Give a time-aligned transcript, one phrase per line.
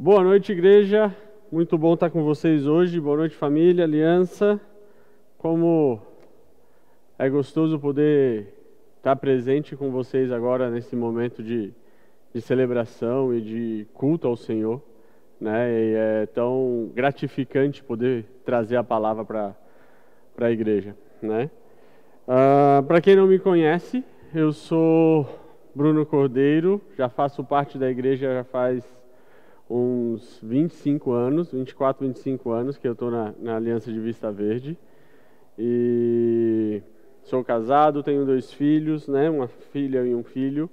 [0.00, 1.12] Boa noite, igreja.
[1.50, 3.00] Muito bom estar com vocês hoje.
[3.00, 4.60] Boa noite, família, aliança.
[5.36, 6.00] Como
[7.18, 8.46] é gostoso poder
[8.98, 11.72] estar presente com vocês agora nesse momento de,
[12.32, 14.80] de celebração e de culto ao Senhor.
[15.40, 15.68] Né?
[15.68, 20.94] E é tão gratificante poder trazer a palavra para a igreja.
[21.20, 21.50] Né?
[22.22, 25.28] Uh, para quem não me conhece, eu sou
[25.74, 28.97] Bruno Cordeiro, já faço parte da igreja já faz
[29.68, 34.78] uns 25 anos, 24, 25 anos que eu estou na, na Aliança de Vista Verde.
[35.58, 36.82] E
[37.22, 40.70] sou casado, tenho dois filhos, né, uma filha e um filho.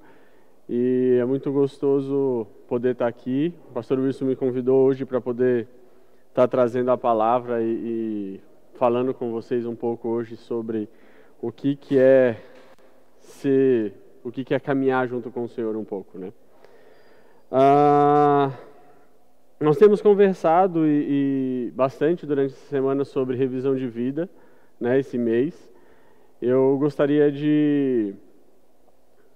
[0.70, 3.54] E é muito gostoso poder estar aqui.
[3.70, 5.68] O pastor Wilson me convidou hoje para poder
[6.30, 8.42] estar trazendo a palavra e, e
[8.74, 10.90] falando com vocês um pouco hoje sobre
[11.42, 12.38] o que, que é
[13.20, 16.34] ser, o que, que é caminhar junto com o Senhor um pouco, né?
[17.52, 18.52] Ah,
[19.60, 24.30] nós temos conversado e, e, bastante durante essa semana sobre revisão de vida,
[24.80, 25.00] né?
[25.00, 25.72] Esse mês,
[26.42, 28.14] eu gostaria de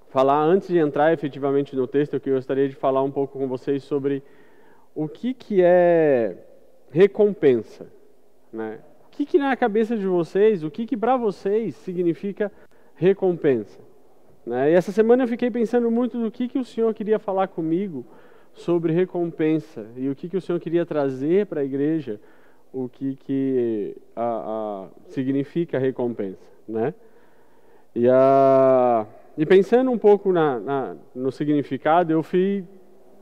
[0.10, 3.84] falar antes de entrar efetivamente no texto, eu gostaria de falar um pouco com vocês
[3.84, 4.24] sobre
[4.94, 6.36] o que que é
[6.92, 7.88] recompensa,
[8.52, 8.80] né?
[9.20, 12.50] que, que na cabeça de vocês, o que, que para vocês significa
[12.96, 13.80] recompensa?
[14.46, 14.72] Né?
[14.72, 18.06] E essa semana eu fiquei pensando muito no que, que o Senhor queria falar comigo
[18.54, 22.20] sobre recompensa e o que, que o Senhor queria trazer para a igreja,
[22.74, 26.46] o que, que a, a, significa recompensa.
[26.68, 26.94] Né?
[27.96, 29.06] E, a,
[29.38, 32.64] e pensando um pouco na, na, no significado, eu fui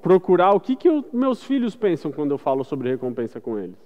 [0.01, 3.77] procurar o que, que eu, meus filhos pensam quando eu falo sobre recompensa com eles.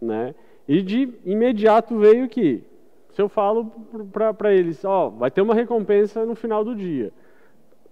[0.00, 0.34] Né?
[0.66, 2.62] E de imediato veio que,
[3.10, 3.70] se eu falo
[4.12, 7.12] para eles, ó, vai ter uma recompensa no final do dia.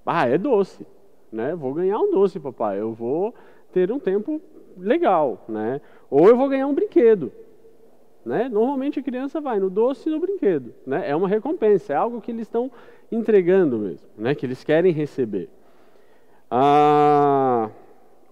[0.04, 0.86] Ah, é doce,
[1.33, 1.55] né?
[1.55, 2.81] Vou ganhar um doce, papai.
[2.81, 3.34] Eu vou
[3.73, 4.41] ter um tempo
[4.77, 5.81] legal, né?
[6.11, 7.33] Ou eu vou ganhar um brinquedo,
[8.25, 8.48] né?
[8.48, 11.09] Normalmente a criança vai no doce e no brinquedo, né?
[11.09, 12.71] É uma recompensa, é algo que eles estão
[13.10, 14.34] entregando mesmo, né?
[14.34, 15.49] Que eles querem receber.
[16.50, 17.71] Ah,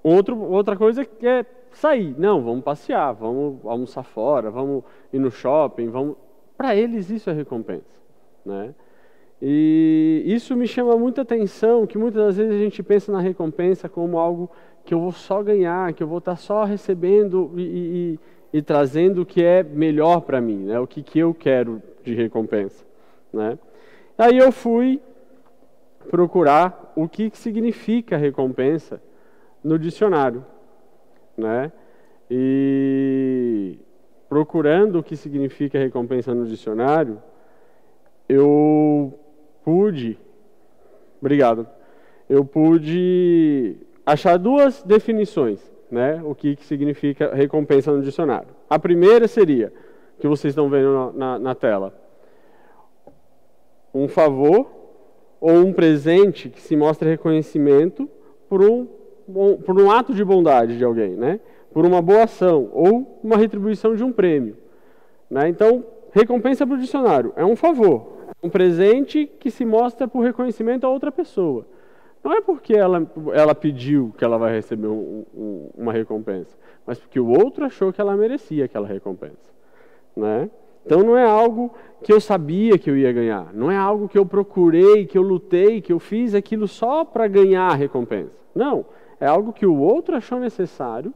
[0.03, 2.15] outro, outra coisa que é sair.
[2.19, 6.17] Não, vamos passear, vamos almoçar fora, vamos ir no shopping, vamos.
[6.56, 7.97] Para eles isso é recompensa,
[8.45, 8.75] né?
[9.41, 13.88] E isso me chama muita atenção, que muitas das vezes a gente pensa na recompensa
[13.88, 14.50] como algo
[14.84, 17.62] que eu vou só ganhar, que eu vou estar só recebendo e,
[18.53, 20.81] e, e trazendo o que é melhor para mim, né?
[20.81, 22.84] O que, que eu quero de recompensa,
[23.32, 23.59] né?
[24.16, 25.00] Aí eu fui
[26.10, 29.00] procurar o que significa recompensa
[29.62, 30.44] no dicionário
[31.38, 31.72] né?
[32.31, 33.78] E
[34.28, 37.22] procurando o que significa recompensa no dicionário,
[38.28, 39.19] eu
[39.69, 40.19] pude,
[41.21, 41.69] obrigado,
[42.27, 46.23] eu pude achar duas definições, né?
[46.25, 48.49] O que, que significa recompensa no dicionário.
[48.71, 49.71] A primeira seria,
[50.19, 51.93] que vocês estão vendo na, na tela,
[53.93, 54.71] um favor
[55.39, 58.09] ou um presente que se mostra reconhecimento
[58.49, 58.89] por um
[59.67, 61.39] por um ato de bondade de alguém, né?
[61.75, 64.57] por uma boa ação ou uma retribuição de um prêmio.
[65.28, 65.51] Né?
[65.51, 70.87] Então, recompensa para o dicionário é um favor, um presente que se mostra por reconhecimento
[70.87, 71.66] a outra pessoa.
[72.22, 76.56] Não é porque ela, ela pediu que ela vai receber um, um, uma recompensa,
[76.87, 79.53] mas porque o outro achou que ela merecia aquela recompensa.
[80.16, 80.50] Né?
[80.84, 81.72] Então não é algo
[82.03, 85.22] que eu sabia que eu ia ganhar, não é algo que eu procurei, que eu
[85.22, 88.37] lutei, que eu fiz aquilo só para ganhar a recompensa.
[88.54, 88.87] Não,
[89.21, 91.12] é algo que o outro achou necessário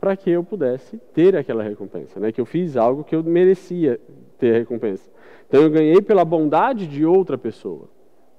[0.00, 2.32] para que eu pudesse ter aquela recompensa, né?
[2.32, 4.00] Que eu fiz algo que eu merecia
[4.38, 5.10] ter recompensa.
[5.50, 7.88] Então eu ganhei pela bondade de outra pessoa,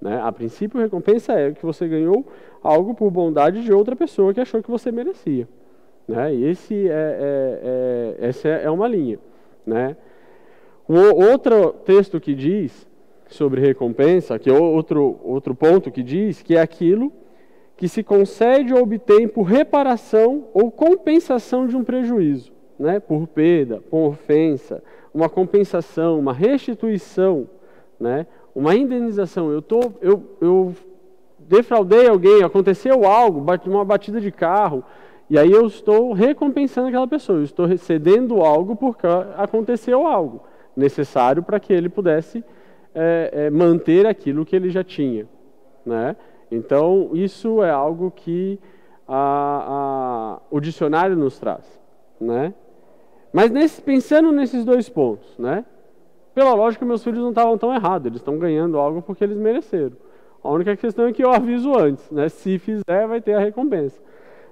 [0.02, 0.22] né?
[0.24, 2.26] A princípio a recompensa é que você ganhou
[2.64, 5.46] algo por bondade de outra pessoa que achou que você merecia,
[6.08, 6.34] né?
[6.34, 9.20] E esse é, é, é essa é uma linha,
[9.66, 9.98] né?
[10.88, 12.88] O outro texto que diz
[13.28, 17.12] sobre recompensa, que é outro outro ponto que diz que é aquilo
[17.76, 23.02] que se concede ou obtém por reparação ou compensação de um prejuízo, né?
[23.02, 24.82] por perda, por ofensa,
[25.13, 27.47] uma compensação, uma restituição,
[27.99, 28.25] né?
[28.55, 29.52] uma indenização.
[29.52, 30.73] Eu, tô, eu, eu
[31.40, 34.84] defraudei alguém, aconteceu algo, uma batida de carro,
[35.29, 40.41] e aí eu estou recompensando aquela pessoa, eu estou recebendo algo porque aconteceu algo
[40.75, 42.43] necessário para que ele pudesse
[42.93, 45.28] é, é, manter aquilo que ele já tinha.
[45.85, 46.16] Né?
[46.52, 48.59] Então, isso é algo que
[49.08, 51.79] a, a, o dicionário nos traz.
[52.19, 52.53] Né?
[53.34, 55.66] Mas nesse, pensando nesses dois pontos, né?
[56.34, 59.96] pela lógica, meus filhos não estavam tão errados, eles estão ganhando algo porque eles mereceram.
[60.44, 62.30] A única questão é que eu aviso antes, né?
[62.30, 64.02] se fizer, vai ter a recompensa.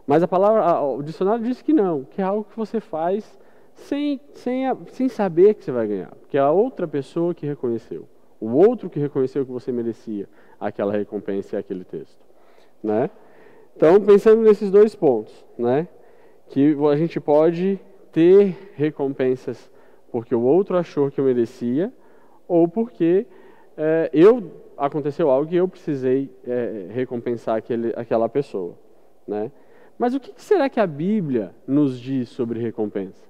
[0.06, 3.40] Mas a palavra, o dicionário diz que não, que é algo que você faz
[3.74, 8.08] sem, sem, sem saber que você vai ganhar, porque é a outra pessoa que reconheceu,
[8.40, 10.28] o outro que reconheceu que você merecia
[10.60, 12.20] aquela recompensa e aquele texto,
[12.84, 13.10] né?
[13.76, 15.88] Então, pensando nesses dois pontos, né?
[16.50, 17.80] Que a gente pode
[18.12, 19.72] ter recompensas
[20.12, 21.94] porque o outro achou que eu merecia
[22.48, 23.26] ou porque
[23.78, 28.78] é, eu aconteceu algo que eu precisei é, recompensar aquele, aquela pessoa,
[29.28, 29.52] né?
[30.00, 33.22] Mas o que será que a Bíblia nos diz sobre recompensa?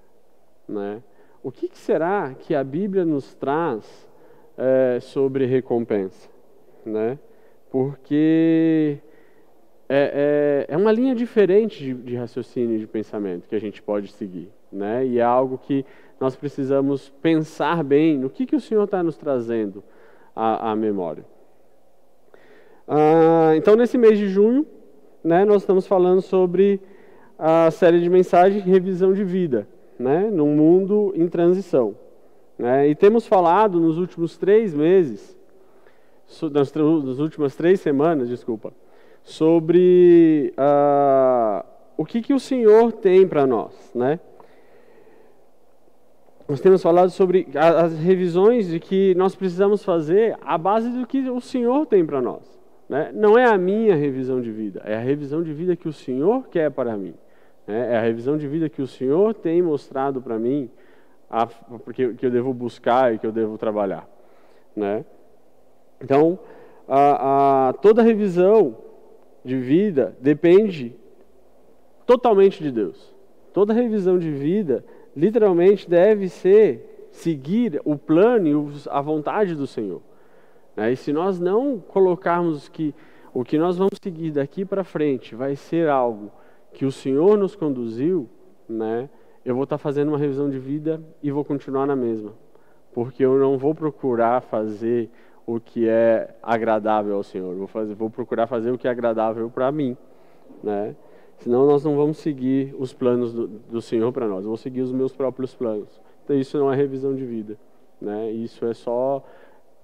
[0.67, 1.01] Né?
[1.41, 4.07] O que será que a Bíblia nos traz
[4.55, 6.29] é, sobre recompensa?
[6.85, 7.17] Né?
[7.71, 8.99] Porque
[9.89, 13.81] é, é, é, uma linha diferente de, de raciocínio e de pensamento que a gente
[13.81, 14.51] pode seguir.
[14.71, 15.05] Né?
[15.05, 15.85] E é algo que
[16.19, 19.83] nós precisamos pensar bem no que, que o Senhor está nos trazendo
[20.35, 21.23] à, à memória.
[22.87, 24.65] Ah, então, nesse mês de junho,
[25.23, 26.81] né, nós estamos falando sobre
[27.37, 29.67] a série de mensagens Revisão de Vida,
[29.97, 31.95] né, num mundo em transição.
[32.57, 35.37] Né, e temos falado nos últimos três meses,
[36.51, 38.73] nas, nas últimas três semanas, desculpa,
[39.23, 41.63] sobre uh,
[41.95, 43.91] o que, que o Senhor tem para nós.
[43.93, 44.19] Né?
[46.49, 51.29] Nós temos falado sobre as revisões de que nós precisamos fazer à base do que
[51.29, 52.59] o Senhor tem para nós.
[52.89, 53.11] Né?
[53.13, 56.47] Não é a minha revisão de vida, é a revisão de vida que o Senhor
[56.47, 57.13] quer para mim.
[57.67, 57.93] Né?
[57.93, 60.71] É a revisão de vida que o Senhor tem mostrado para mim,
[61.29, 64.09] a, porque, que eu devo buscar e que eu devo trabalhar.
[64.75, 65.05] Né?
[66.01, 66.39] Então,
[66.87, 68.75] a, a, toda revisão
[69.45, 70.95] de vida depende
[72.07, 73.13] totalmente de Deus.
[73.53, 74.83] Toda revisão de vida,
[75.15, 80.01] literalmente, deve ser seguir o plano e a vontade do Senhor.
[80.75, 80.91] Né?
[80.91, 82.93] E se nós não colocarmos que
[83.33, 86.31] o que nós vamos seguir daqui para frente vai ser algo
[86.73, 88.29] que o Senhor nos conduziu,
[88.67, 89.09] né?
[89.43, 92.33] eu vou estar tá fazendo uma revisão de vida e vou continuar na mesma.
[92.93, 95.09] Porque eu não vou procurar fazer
[95.45, 99.49] o que é agradável ao Senhor, vou, fazer, vou procurar fazer o que é agradável
[99.49, 99.97] para mim.
[100.63, 100.95] Né?
[101.39, 104.91] Senão nós não vamos seguir os planos do, do Senhor para nós, vou seguir os
[104.91, 106.01] meus próprios planos.
[106.23, 107.57] Então isso não é revisão de vida.
[107.99, 108.31] Né?
[108.31, 109.25] Isso é só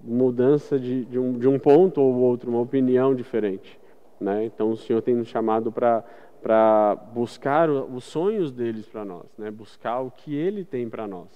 [0.00, 3.78] mudança de, de, um, de um ponto ou outro, uma opinião diferente.
[4.20, 4.44] Né?
[4.44, 9.50] Então o Senhor tem nos chamado para buscar os sonhos deles para nós, né?
[9.50, 11.28] buscar o que Ele tem para nós,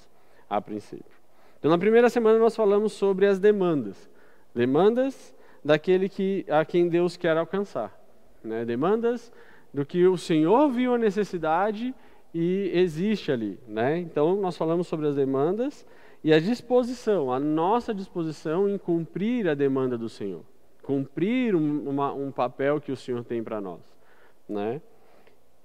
[0.49, 1.19] a princípio.
[1.59, 4.09] Então na primeira semana nós falamos sobre as demandas,
[4.55, 5.35] demandas
[5.65, 7.99] daquele que, a quem Deus quer alcançar,
[8.45, 8.65] né?
[8.65, 9.33] demandas
[9.73, 11.95] do que o Senhor viu a necessidade
[12.35, 13.59] e existe ali.
[13.67, 13.99] Né?
[13.99, 15.87] Então nós falamos sobre as demandas
[16.23, 20.43] e a disposição, a nossa disposição em cumprir a demanda do Senhor,
[20.83, 23.81] cumprir um, uma, um papel que o Senhor tem para nós,
[24.49, 24.83] né?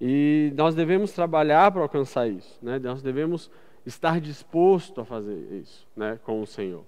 [0.00, 2.78] E nós devemos trabalhar para alcançar isso, né?
[2.78, 3.50] Nós devemos
[3.84, 6.84] estar disposto a fazer isso, né, com o Senhor.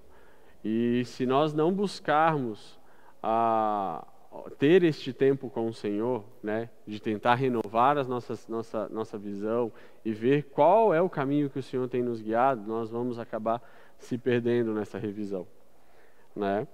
[0.64, 2.78] E se nós não buscarmos
[3.22, 4.04] a
[4.58, 9.72] ter este tempo com o Senhor, né, de tentar renovar as nossas, nossa, nossa visão
[10.04, 13.62] e ver qual é o caminho que o Senhor tem nos guiado, nós vamos acabar
[13.98, 15.46] se perdendo nessa revisão.
[16.34, 16.66] Né?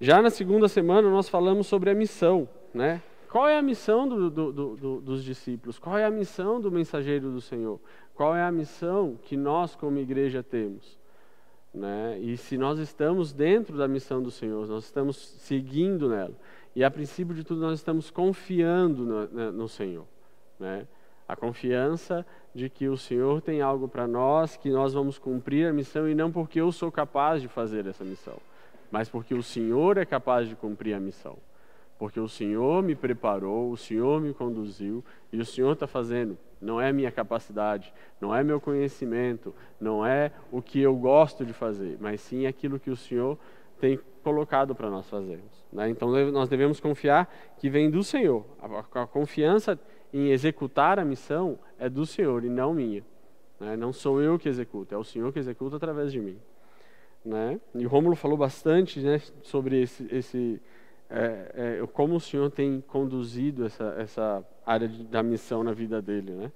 [0.00, 2.48] Já na segunda semana nós falamos sobre a missão.
[2.72, 3.02] Né?
[3.30, 5.78] Qual é a missão do, do, do, dos discípulos?
[5.78, 7.80] Qual é a missão do mensageiro do Senhor?
[8.14, 10.98] Qual é a missão que nós, como igreja, temos?
[11.72, 12.18] Né?
[12.20, 16.34] E se nós estamos dentro da missão do Senhor, nós estamos seguindo nela.
[16.78, 20.06] E a princípio de tudo, nós estamos confiando no, no Senhor.
[20.60, 20.86] Né?
[21.26, 25.72] A confiança de que o Senhor tem algo para nós, que nós vamos cumprir a
[25.72, 28.36] missão, e não porque eu sou capaz de fazer essa missão,
[28.92, 31.36] mas porque o Senhor é capaz de cumprir a missão.
[31.98, 36.38] Porque o Senhor me preparou, o Senhor me conduziu, e o Senhor está fazendo.
[36.60, 41.52] Não é minha capacidade, não é meu conhecimento, não é o que eu gosto de
[41.52, 43.36] fazer, mas sim aquilo que o Senhor
[43.80, 45.64] tem colocado para nós fazermos.
[45.72, 45.88] Né?
[45.88, 48.44] Então nós devemos confiar que vem do Senhor.
[48.60, 49.78] A, a, confiança
[50.12, 53.04] em executar a missão é do Senhor e não minha.
[53.58, 53.76] Né?
[53.76, 56.38] Não sou eu que executo, é o Senhor que executa através de mim.
[57.24, 57.60] Né?
[57.74, 60.60] E o Rômulo falou bastante né, sobre esse, esse
[61.10, 66.02] é, é, como o Senhor tem conduzido essa, essa área de, da missão na vida
[66.02, 66.32] dele.
[66.32, 66.52] Né?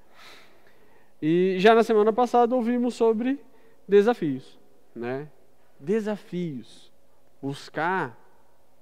[1.20, 3.40] E já na semana passada ouvimos sobre
[3.88, 4.58] desafios.
[4.94, 5.28] Né?
[5.80, 6.91] Desafios.
[7.42, 8.18] Buscar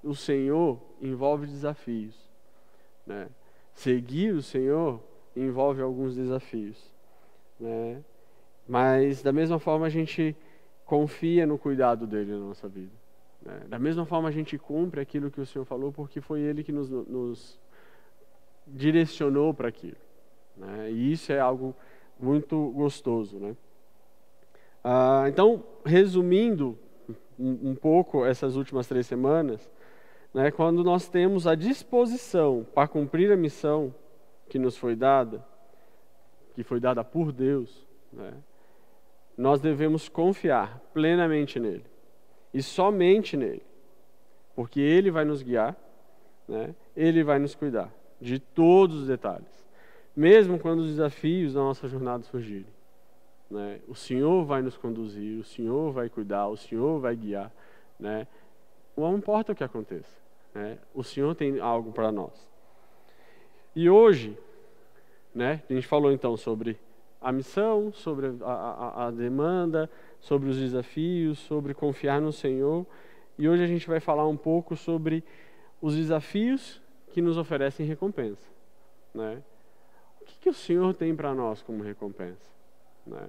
[0.03, 2.15] o Senhor envolve desafios.
[3.05, 3.27] Né?
[3.73, 5.01] Seguir o Senhor
[5.35, 6.77] envolve alguns desafios.
[7.59, 8.03] Né?
[8.67, 10.35] Mas, da mesma forma, a gente
[10.85, 12.91] confia no cuidado dele na nossa vida.
[13.41, 13.61] Né?
[13.67, 16.71] Da mesma forma, a gente cumpre aquilo que o Senhor falou, porque foi ele que
[16.71, 17.59] nos, nos
[18.67, 19.97] direcionou para aquilo.
[20.55, 20.91] Né?
[20.91, 21.75] E isso é algo
[22.19, 23.39] muito gostoso.
[23.39, 23.55] Né?
[24.83, 26.77] Ah, então, resumindo
[27.41, 29.69] um, um, pouco essas últimas três semanas,
[30.33, 33.93] né, quando nós temos a disposição para cumprir a missão
[34.47, 35.43] que nos foi dada,
[36.53, 38.31] que foi dada por Deus, né,
[39.37, 41.85] nós devemos confiar plenamente nele
[42.53, 43.63] e somente nele,
[44.55, 45.75] porque ele vai nos guiar,
[46.47, 49.65] né, ele vai nos cuidar de todos os detalhes,
[50.15, 52.80] mesmo quando os desafios da nossa jornada surgirem.
[53.51, 57.51] Né, o Senhor vai nos conduzir, o Senhor vai cuidar, o Senhor vai guiar.
[57.99, 58.25] Né,
[58.95, 60.15] não importa o que aconteça,
[60.55, 62.49] né, o Senhor tem algo para nós.
[63.75, 64.37] E hoje,
[65.35, 66.79] né, a gente falou então sobre
[67.19, 69.89] a missão, sobre a, a, a demanda,
[70.21, 72.85] sobre os desafios, sobre confiar no Senhor.
[73.37, 75.25] E hoje a gente vai falar um pouco sobre
[75.81, 76.81] os desafios
[77.11, 78.49] que nos oferecem recompensa.
[79.13, 79.41] Né?
[80.21, 82.60] O que, que o Senhor tem para nós como recompensa?
[83.05, 83.27] Né?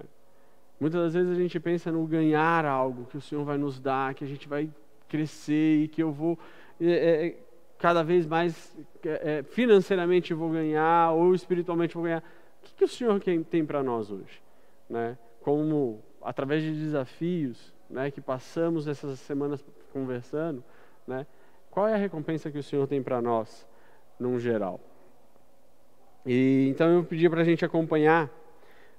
[0.79, 4.13] Muitas das vezes a gente pensa no ganhar algo que o Senhor vai nos dar,
[4.13, 4.69] que a gente vai
[5.07, 6.37] crescer e que eu vou
[6.81, 7.37] é, é,
[7.77, 8.75] cada vez mais
[9.05, 12.19] é, é financeiramente vou ganhar ou espiritualmente vou ganhar.
[12.19, 14.41] O que, que o Senhor tem para nós hoje?
[14.89, 15.17] Né?
[15.41, 20.63] Como através de desafios né, que passamos essas semanas conversando,
[21.05, 21.27] né,
[21.69, 23.67] qual é a recompensa que o Senhor tem para nós,
[24.19, 24.79] num geral?
[26.25, 28.29] E então eu pedi para a gente acompanhar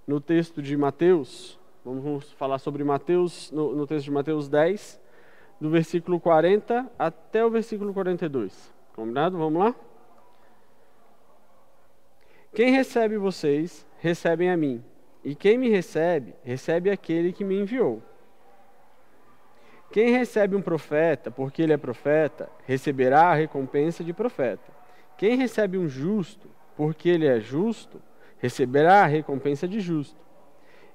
[0.07, 5.01] no texto de Mateus, vamos falar sobre Mateus, no, no texto de Mateus 10,
[5.61, 8.73] do versículo 40 até o versículo 42.
[8.95, 9.39] Combinado?
[9.39, 9.75] Vamos lá?
[12.55, 14.83] Quem recebe vocês, recebem a mim.
[15.25, 18.03] E quem me recebe, recebe aquele que me enviou.
[19.91, 24.73] Quem recebe um profeta, porque ele é profeta, receberá a recompensa de profeta.
[25.17, 28.03] Quem recebe um justo, porque ele é justo,
[28.39, 30.17] receberá a recompensa de justo.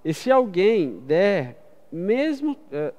[0.03, 1.57] E se alguém der
[1.91, 2.93] mesmo uh,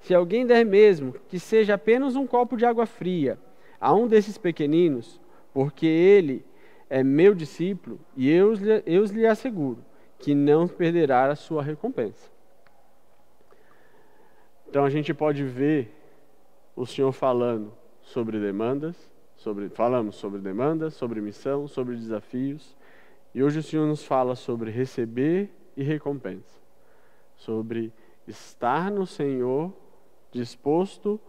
[0.00, 3.38] se alguém der mesmo que seja apenas um copo de água fria
[3.80, 5.20] a um desses pequeninos,
[5.52, 6.44] porque ele
[6.88, 9.84] é meu discípulo, e eu, eu lhe asseguro
[10.18, 12.30] que não perderá a sua recompensa.
[14.68, 15.94] Então a gente pode ver
[16.76, 17.72] o Senhor falando
[18.02, 18.96] sobre demandas,
[19.36, 22.76] sobre, falamos sobre demandas, sobre missão, sobre desafios,
[23.34, 26.58] e hoje o Senhor nos fala sobre receber e recompensa,
[27.36, 27.92] sobre
[28.26, 29.72] estar no Senhor
[30.30, 31.20] disposto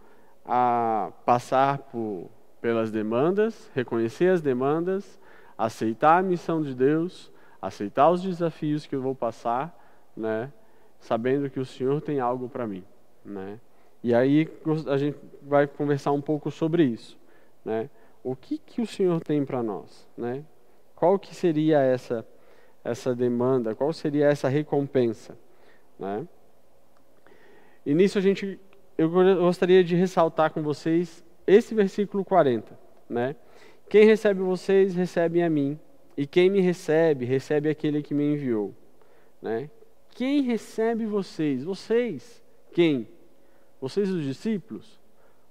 [0.44, 2.30] a passar por,
[2.60, 5.20] pelas demandas, reconhecer as demandas,
[5.56, 7.32] aceitar a missão de Deus
[7.62, 9.78] aceitar os desafios que eu vou passar,
[10.16, 10.52] né,
[10.98, 12.84] sabendo que o Senhor tem algo para mim,
[13.24, 13.60] né?
[14.02, 14.50] E aí
[14.88, 17.16] a gente vai conversar um pouco sobre isso,
[17.64, 17.88] né?
[18.24, 20.44] O que que o Senhor tem para nós, né?
[21.02, 22.24] Qual que seria essa
[22.84, 23.74] essa demanda?
[23.74, 25.36] Qual seria essa recompensa,
[25.98, 26.24] né?
[27.84, 28.56] E nisso a gente
[28.96, 32.78] eu gostaria de ressaltar com vocês esse versículo 40,
[33.10, 33.34] né?
[33.88, 35.76] Quem recebe vocês, recebe a mim,
[36.16, 38.72] e quem me recebe, recebe aquele que me enviou.
[39.42, 39.68] Né?
[40.10, 41.64] Quem recebe vocês?
[41.64, 42.40] Vocês.
[42.70, 43.08] Quem?
[43.80, 45.00] Vocês, os discípulos?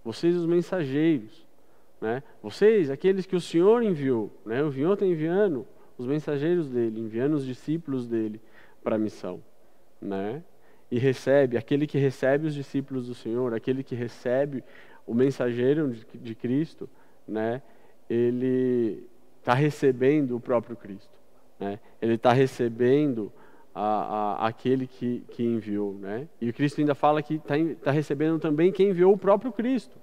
[0.02, 1.46] Vocês, os mensageiros?
[2.02, 2.24] Né?
[2.42, 4.32] Vocês, aqueles que o Senhor enviou.
[4.44, 4.64] Né?
[4.64, 5.68] O Senhor está enviando
[5.98, 8.42] os mensageiros dele, enviando os discípulos dele
[8.84, 9.42] para a missão.
[10.02, 10.44] Né?
[10.90, 14.64] E recebe, aquele que recebe os discípulos do Senhor, aquele que recebe
[15.06, 16.90] o mensageiro de, de Cristo,
[17.28, 17.62] né?
[18.10, 19.08] ele
[19.40, 21.20] está recebendo o próprio Cristo.
[21.60, 21.80] Né?
[22.02, 23.32] Ele está recebendo
[23.76, 25.94] a, a, aquele que, que enviou.
[25.94, 26.28] Né?
[26.42, 27.54] E o Cristo ainda fala que está
[27.84, 30.01] tá recebendo também quem enviou o próprio Cristo.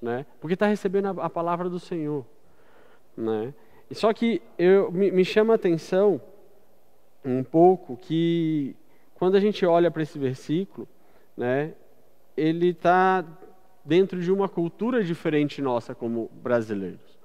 [0.00, 0.24] Né?
[0.40, 2.24] Porque está recebendo a, a, palavra do Senhor.
[3.16, 3.52] Né?
[3.90, 6.20] E só que eu, me, me chama a atenção
[7.24, 8.76] um pouco que
[9.14, 10.86] quando a gente olha para esse versículo,
[11.36, 11.74] né,
[12.36, 13.24] ele está
[13.84, 17.18] dentro de uma cultura diferente nossa como brasileiros.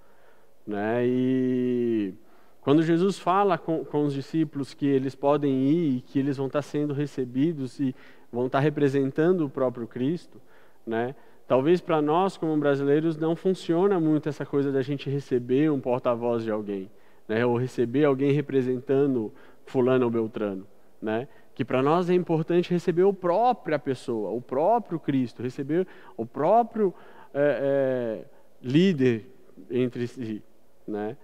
[0.66, 1.06] Né?
[1.06, 2.14] E
[2.62, 6.62] quando Jesus fala com, com os discípulos que eles podem ir, que eles vão estar
[6.62, 7.94] sendo recebidos e
[8.32, 10.42] vão estar representando o próprio Cristo,
[10.88, 11.14] né?
[11.54, 16.44] Talvez para nós, como brasileiros, não funciona muito essa coisa da gente receber um porta-voz
[16.44, 16.90] de alguém,
[17.28, 17.46] né?
[17.46, 19.32] Ou receber alguém representando
[19.64, 20.66] fulano ou beltrano,
[21.00, 21.28] né?
[21.54, 25.86] Que para nós é importante receber o própria pessoa, o próprio Cristo, receber
[26.18, 26.92] o próprio
[27.32, 28.26] é, é,
[28.60, 29.28] líder
[29.70, 30.42] entre si,
[30.88, 31.16] né?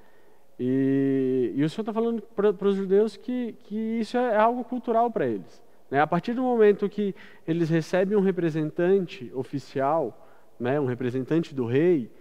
[0.60, 5.10] E, e o Senhor está falando para os judeus que, que isso é algo cultural
[5.10, 5.60] para eles.
[5.90, 6.00] Né?
[6.00, 7.16] A partir do momento que
[7.48, 10.28] eles recebem um representante oficial,
[10.60, 12.12] né, um representante do rei,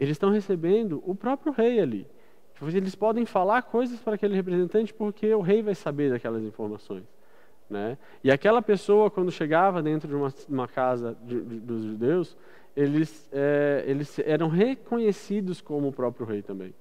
[0.00, 2.06] eles estão recebendo o próprio rei ali.
[2.54, 7.04] Tipo, eles podem falar coisas para aquele representante porque o rei vai saber daquelas informações.
[7.68, 7.98] Né?
[8.22, 12.36] E aquela pessoa, quando chegava dentro de uma, uma casa de, de, dos judeus,
[12.76, 16.74] eles, é, eles eram reconhecidos como o próprio rei também.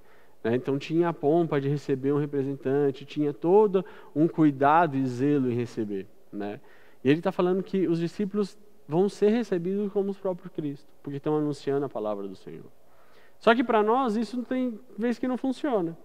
[0.44, 0.56] Né?
[0.56, 3.86] Então tinha a pompa de receber um representante, tinha todo
[4.16, 6.08] um cuidado e zelo em receber.
[6.34, 6.60] Né?
[7.04, 11.18] E ele está falando que os discípulos vão ser recebidos como os próprios Cristo, porque
[11.18, 12.66] estão anunciando a palavra do Senhor.
[13.40, 15.98] Só que para nós isso tem vezes que não funciona.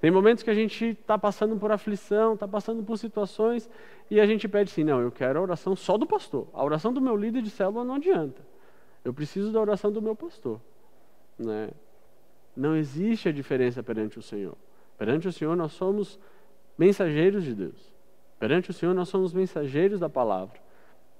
[0.00, 3.68] Tem momentos que a gente está passando por aflição, está passando por situações
[4.08, 6.46] e a gente pede assim: não, eu quero a oração só do pastor.
[6.52, 8.40] A oração do meu líder de célula não adianta.
[9.04, 10.60] Eu preciso da oração do meu pastor.
[11.36, 11.70] Né?
[12.56, 14.56] Não existe a diferença perante o Senhor.
[14.96, 16.18] Perante o Senhor nós somos
[16.76, 17.97] mensageiros de Deus.
[18.38, 20.58] Perante o Senhor nós somos mensageiros da palavra.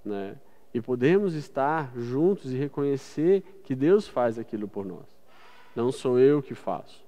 [0.04, 0.37] Né?
[0.72, 5.06] E podemos estar juntos e reconhecer que Deus faz aquilo por nós.
[5.75, 7.04] Não sou eu que faço.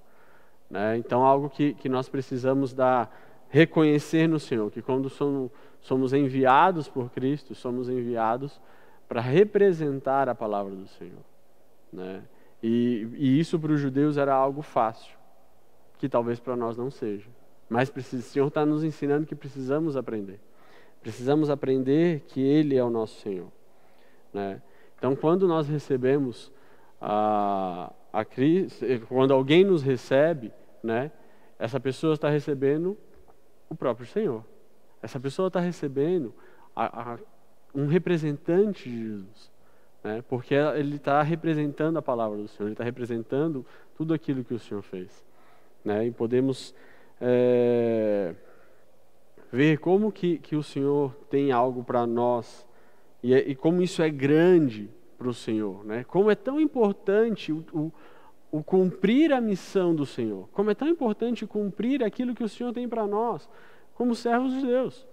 [0.68, 0.96] Né?
[0.96, 3.14] Então, algo que, que nós precisamos dar,
[3.48, 5.50] reconhecer no Senhor, que quando somos,
[5.80, 8.60] somos enviados por Cristo, somos enviados
[9.08, 11.24] para representar a palavra do Senhor.
[11.92, 12.22] Né?
[12.62, 15.16] E, e isso para os judeus era algo fácil,
[15.98, 17.28] que talvez para nós não seja.
[17.70, 20.40] Mas precisa, o Senhor está nos ensinando que precisamos aprender.
[21.00, 23.50] Precisamos aprender que Ele é o nosso Senhor.
[24.34, 24.60] Né?
[24.98, 26.52] Então, quando nós recebemos
[27.00, 31.10] a, a Cristo, quando alguém nos recebe, né?
[31.58, 32.96] Essa pessoa está recebendo
[33.68, 34.44] o próprio Senhor.
[35.02, 36.34] Essa pessoa está recebendo
[36.74, 37.18] a, a,
[37.74, 39.50] um representante de Jesus,
[40.02, 40.22] né?
[40.28, 43.64] Porque ele está representando a palavra do Senhor, ele está representando
[43.96, 45.24] tudo aquilo que o Senhor fez,
[45.84, 46.06] né?
[46.06, 46.74] E podemos
[47.20, 48.34] é,
[49.52, 52.66] ver como que, que o Senhor tem algo para nós
[53.22, 56.04] e, é, e, como isso é grande para o Senhor, né?
[56.04, 57.92] Como é tão importante o, o
[58.50, 60.48] o cumprir a missão do Senhor.
[60.52, 63.48] Como é tão importante cumprir aquilo que o Senhor tem para nós,
[63.94, 65.06] como servos de Deus.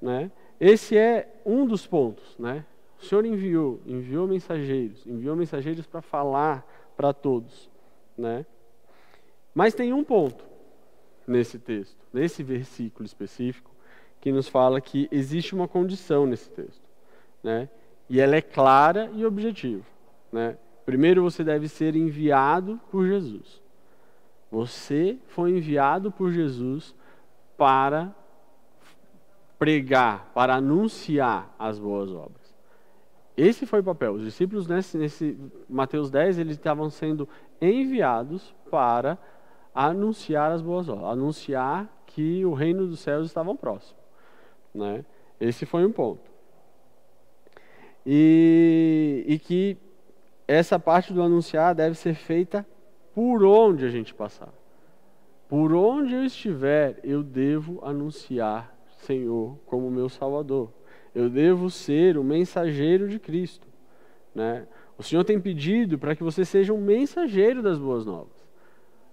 [0.00, 0.30] Né?
[0.58, 2.36] Esse é um dos pontos.
[2.38, 2.64] Né?
[3.00, 7.70] O Senhor enviou, enviou mensageiros, enviou mensageiros para falar para todos.
[8.18, 8.44] Né?
[9.54, 10.44] Mas tem um ponto
[11.26, 13.70] nesse texto, nesse versículo específico,
[14.20, 16.82] que nos fala que existe uma condição nesse texto.
[17.42, 17.68] Né?
[18.08, 19.84] E ela é clara e objetiva.
[20.30, 20.56] Né?
[20.84, 23.60] Primeiro você deve ser enviado por Jesus.
[24.50, 26.94] Você foi enviado por Jesus
[27.56, 28.14] para
[29.58, 32.52] pregar, para anunciar as boas obras.
[33.36, 34.12] Esse foi o papel.
[34.14, 37.28] Os discípulos, nesse, nesse Mateus 10, eles estavam sendo
[37.60, 39.16] enviados para
[39.74, 43.98] anunciar as boas obras, anunciar que o reino dos céus estava próximo.
[44.74, 45.04] Né?
[45.40, 46.30] Esse foi um ponto.
[48.04, 49.76] E, e que
[50.46, 52.66] essa parte do anunciar deve ser feita
[53.14, 54.52] por onde a gente passar.
[55.48, 60.70] Por onde eu estiver, eu devo anunciar Senhor como meu Salvador.
[61.14, 63.66] Eu devo ser o mensageiro de Cristo.
[64.34, 64.66] Né?
[64.96, 68.41] O Senhor tem pedido para que você seja um mensageiro das boas novas.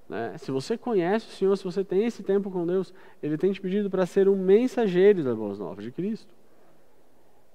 [0.10, 0.36] Né?
[0.40, 2.92] Se você conhece o Senhor, se você tem esse tempo com Deus,
[3.22, 6.34] Ele tem te pedido para ser um mensageiro das boas novas de Cristo.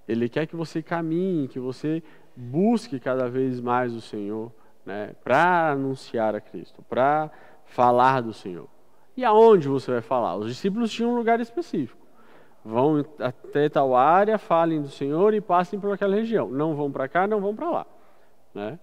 [0.07, 2.03] Ele quer que você caminhe, que você
[2.37, 4.53] busque cada vez mais o Senhor,
[4.87, 7.31] né, para anunciar a Cristo, para
[7.64, 8.69] falar do Senhor.
[9.17, 10.37] E aonde você vai falar?
[10.37, 12.05] Os discípulos tinham um lugar específico.
[12.64, 16.49] Vão até tal área, falem do Senhor e passem por aquela região.
[16.51, 17.87] Não vão para cá, não vão para lá.
[18.55, 18.79] Né?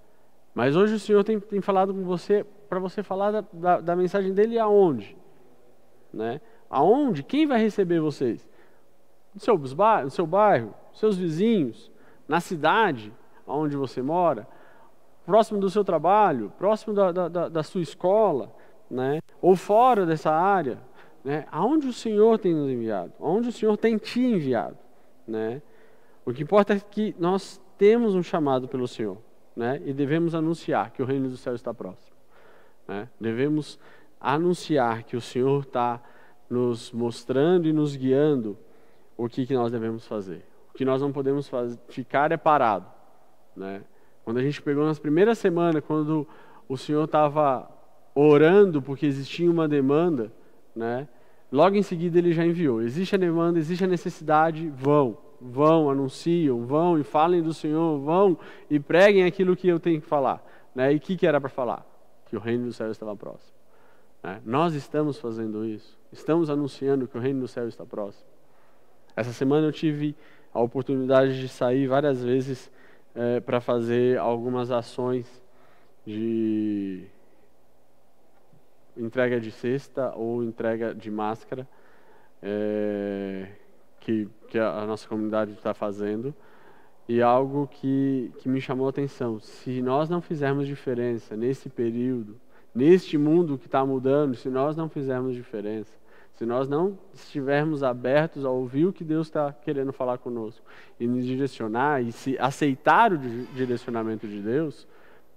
[0.53, 3.95] Mas hoje o Senhor tem, tem falado com você para você falar da, da, da,
[3.97, 5.17] mensagem dele aonde?
[6.13, 6.39] Né?
[6.69, 7.21] Aonde?
[7.21, 8.47] Quem vai receber vocês?
[9.35, 11.91] No seu, no seu bairro, seus vizinhos,
[12.29, 13.11] na cidade,
[13.45, 14.47] onde você mora,
[15.25, 18.55] próximo do seu trabalho, próximo da, da, da sua escola,
[18.89, 19.19] né?
[19.41, 20.77] ou fora dessa área,
[21.25, 21.45] né?
[21.51, 24.77] aonde o Senhor tem nos enviado, aonde o Senhor tem te enviado.
[25.27, 25.61] Né?
[26.25, 29.17] O que importa é que nós temos um chamado pelo Senhor
[29.53, 29.81] né?
[29.83, 32.10] e devemos anunciar que o reino do céu está próximo.
[32.91, 33.07] Né?
[33.17, 33.79] Devemos
[34.19, 36.01] anunciar que o Senhor está
[36.49, 38.57] nos mostrando e nos guiando
[39.15, 40.45] o que, que nós devemos fazer.
[40.73, 42.85] O que nós não podemos fazer, ficar é parado.
[43.55, 43.81] Né?
[44.25, 46.27] Quando a gente pegou nas primeiras semanas, quando
[46.67, 47.71] o Senhor estava
[48.13, 50.29] orando porque existia uma demanda,
[50.75, 51.07] né?
[51.49, 52.81] logo em seguida ele já enviou.
[52.81, 58.37] Existe a demanda, existe a necessidade, vão, vão, anunciam, vão e falem do Senhor, vão
[58.69, 60.45] e preguem aquilo que eu tenho que falar.
[60.75, 60.91] Né?
[60.91, 61.89] E o que, que era para falar?
[62.31, 63.51] Que o reino do céu estava próximo.
[64.23, 64.41] Né?
[64.45, 68.25] Nós estamos fazendo isso, estamos anunciando que o reino do céu está próximo.
[69.15, 70.15] Essa semana eu tive
[70.53, 72.71] a oportunidade de sair várias vezes
[73.13, 75.43] é, para fazer algumas ações
[76.05, 77.05] de
[78.95, 81.67] entrega de cesta ou entrega de máscara
[82.41, 83.47] é,
[83.99, 86.33] que, que a nossa comunidade está fazendo.
[87.07, 92.39] E algo que, que me chamou a atenção: se nós não fizermos diferença nesse período,
[92.73, 95.91] neste mundo que está mudando, se nós não fizermos diferença,
[96.33, 100.65] se nós não estivermos abertos a ouvir o que Deus está querendo falar conosco
[100.99, 104.87] e nos direcionar e se aceitar o direcionamento de Deus,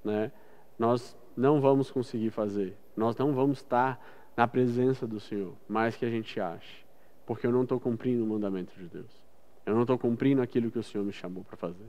[0.02, 0.32] né,
[0.78, 2.76] nós não vamos conseguir fazer.
[2.96, 4.00] Nós não vamos estar
[4.36, 6.84] na presença do Senhor, mais que a gente ache,
[7.26, 9.22] porque eu não estou cumprindo o mandamento de Deus.
[9.66, 11.88] Eu não estou cumprindo aquilo que o Senhor me chamou para fazer,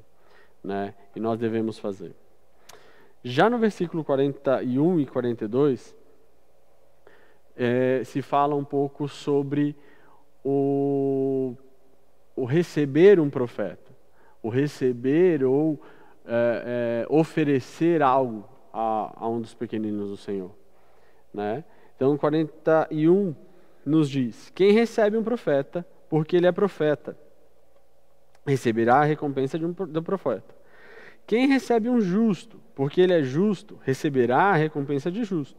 [0.63, 0.93] né?
[1.15, 2.15] E nós devemos fazer.
[3.23, 5.95] Já no versículo 41 e 42,
[7.55, 9.75] é, se fala um pouco sobre
[10.43, 11.55] o,
[12.35, 13.91] o receber um profeta,
[14.43, 15.81] o receber ou
[16.25, 20.51] é, é, oferecer algo a, a, um dos pequeninos do Senhor.
[21.33, 21.63] Né?
[21.95, 23.35] Então, 41
[23.85, 27.17] nos diz: Quem recebe um profeta, porque ele é profeta,
[28.45, 30.55] receberá a recompensa um, do profeta.
[31.25, 35.57] Quem recebe um justo, porque ele é justo, receberá a recompensa de justo.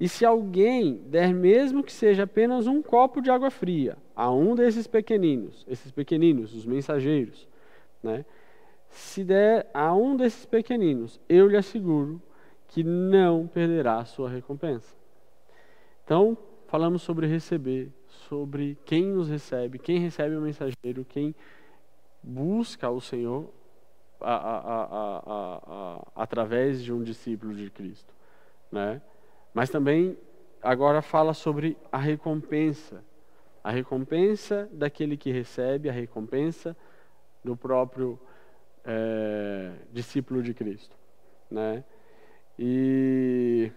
[0.00, 4.54] E se alguém der mesmo que seja apenas um copo de água fria a um
[4.54, 7.48] desses pequeninos, esses pequeninos, os mensageiros,
[8.02, 8.24] né?
[8.88, 12.20] Se der a um desses pequeninos, eu lhe asseguro
[12.68, 14.96] que não perderá a sua recompensa.
[16.04, 17.90] Então, falamos sobre receber,
[18.28, 21.34] sobre quem nos recebe, quem recebe o mensageiro, quem
[22.24, 23.52] busca o Senhor
[24.20, 24.84] a, a,
[25.26, 28.14] a, através de um discípulo de Cristo,
[28.72, 29.02] né?
[29.52, 30.16] Mas também
[30.62, 33.04] agora fala sobre a recompensa.
[33.62, 36.76] A recompensa daquele que recebe, a recompensa
[37.44, 38.18] do próprio
[38.84, 40.96] é, discípulo de Cristo.
[41.50, 41.84] Né?
[42.58, 43.70] E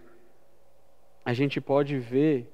[1.23, 2.51] a gente pode ver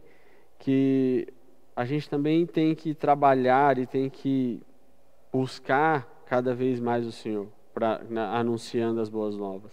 [0.60, 1.28] que
[1.76, 4.62] a gente também tem que trabalhar e tem que
[5.34, 9.72] buscar cada vez mais o Senhor, pra, na, anunciando as boas novas,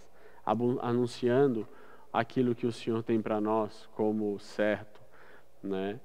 [0.81, 1.67] anunciando
[2.11, 4.99] aquilo que o Senhor tem para nós como certo,
[5.61, 5.99] né?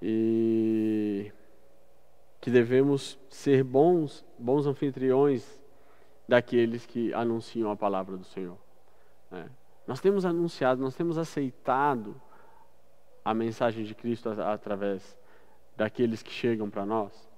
[0.00, 1.30] E
[2.40, 5.60] que devemos ser bons, bons anfitriões
[6.28, 8.58] daqueles que anunciam a palavra do Senhor.
[9.30, 9.48] Né?
[9.86, 12.20] Nós temos anunciado, nós temos aceitado
[13.24, 15.18] a mensagem de Cristo através
[15.76, 17.28] daqueles que chegam para nós,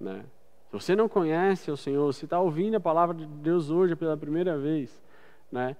[0.00, 0.24] né?
[0.72, 4.16] Se você não conhece o Senhor, se está ouvindo a palavra de Deus hoje pela
[4.16, 5.02] primeira vez,
[5.50, 5.76] né?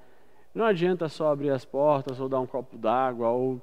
[0.54, 3.58] Não adianta só abrir as portas ou dar um copo d'água ou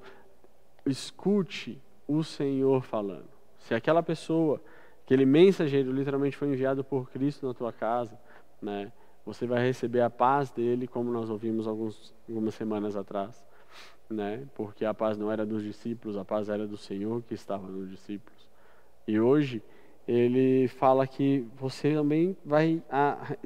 [0.88, 3.30] escute o Senhor falando.
[3.60, 4.60] Se aquela pessoa,
[5.06, 8.20] aquele mensageiro literalmente foi enviado por Cristo na tua casa,
[8.60, 8.92] né?
[9.24, 13.46] Você vai receber a paz dele, como nós ouvimos alguns, algumas semanas atrás,
[14.10, 14.48] né?
[14.56, 17.88] Porque a paz não era dos discípulos, a paz era do Senhor que estava nos
[17.88, 18.50] discípulos.
[19.08, 19.62] E hoje
[20.12, 22.82] ele fala que você também vai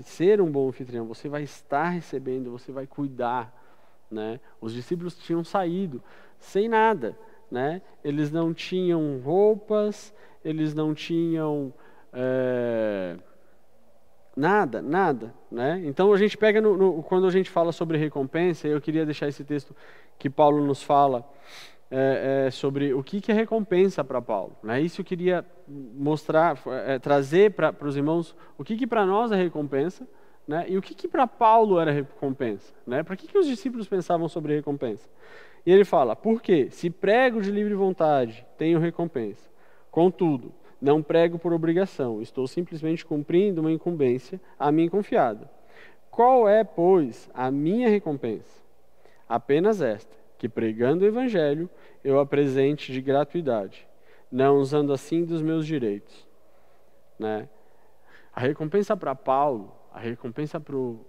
[0.01, 3.53] ser um bom anfitrião, você vai estar recebendo, você vai cuidar.
[4.09, 4.39] Né?
[4.61, 6.01] Os discípulos tinham saído
[6.39, 7.17] sem nada,
[7.51, 7.81] né?
[8.01, 11.73] eles não tinham roupas, eles não tinham
[12.13, 13.17] é,
[14.33, 15.33] nada, nada.
[15.51, 15.81] Né?
[15.83, 19.27] Então a gente pega, no, no, quando a gente fala sobre recompensa, eu queria deixar
[19.27, 19.75] esse texto
[20.17, 21.29] que Paulo nos fala
[21.95, 24.57] é, é, sobre o que, que é recompensa para Paulo.
[24.63, 24.81] Né?
[24.81, 29.35] Isso eu queria mostrar, é, trazer para os irmãos o que, que para nós é
[29.35, 30.07] recompensa
[30.47, 30.65] né?
[30.67, 32.73] e o que, que para Paulo era recompensa.
[32.87, 33.03] Né?
[33.03, 35.07] Para que, que os discípulos pensavam sobre recompensa?
[35.63, 39.47] E ele fala: porque se prego de livre vontade, tenho recompensa.
[39.91, 40.51] Contudo,
[40.81, 45.47] não prego por obrigação, estou simplesmente cumprindo uma incumbência a mim confiada.
[46.09, 48.63] Qual é, pois, a minha recompensa?
[49.29, 51.69] Apenas esta que pregando o Evangelho
[52.03, 53.87] eu apresente de gratuidade,
[54.29, 56.27] não usando assim dos meus direitos.
[57.17, 57.47] Né?
[58.33, 60.99] A recompensa para Paulo, a recompensa para o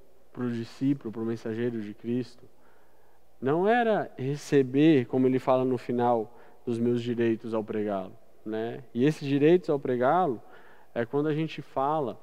[0.52, 2.44] discípulo, para o mensageiro de Cristo,
[3.40, 8.16] não era receber, como ele fala no final, dos meus direitos ao pregá-lo.
[8.46, 8.84] Né?
[8.94, 10.40] E esses direitos ao pregá-lo
[10.94, 12.16] é quando a gente fala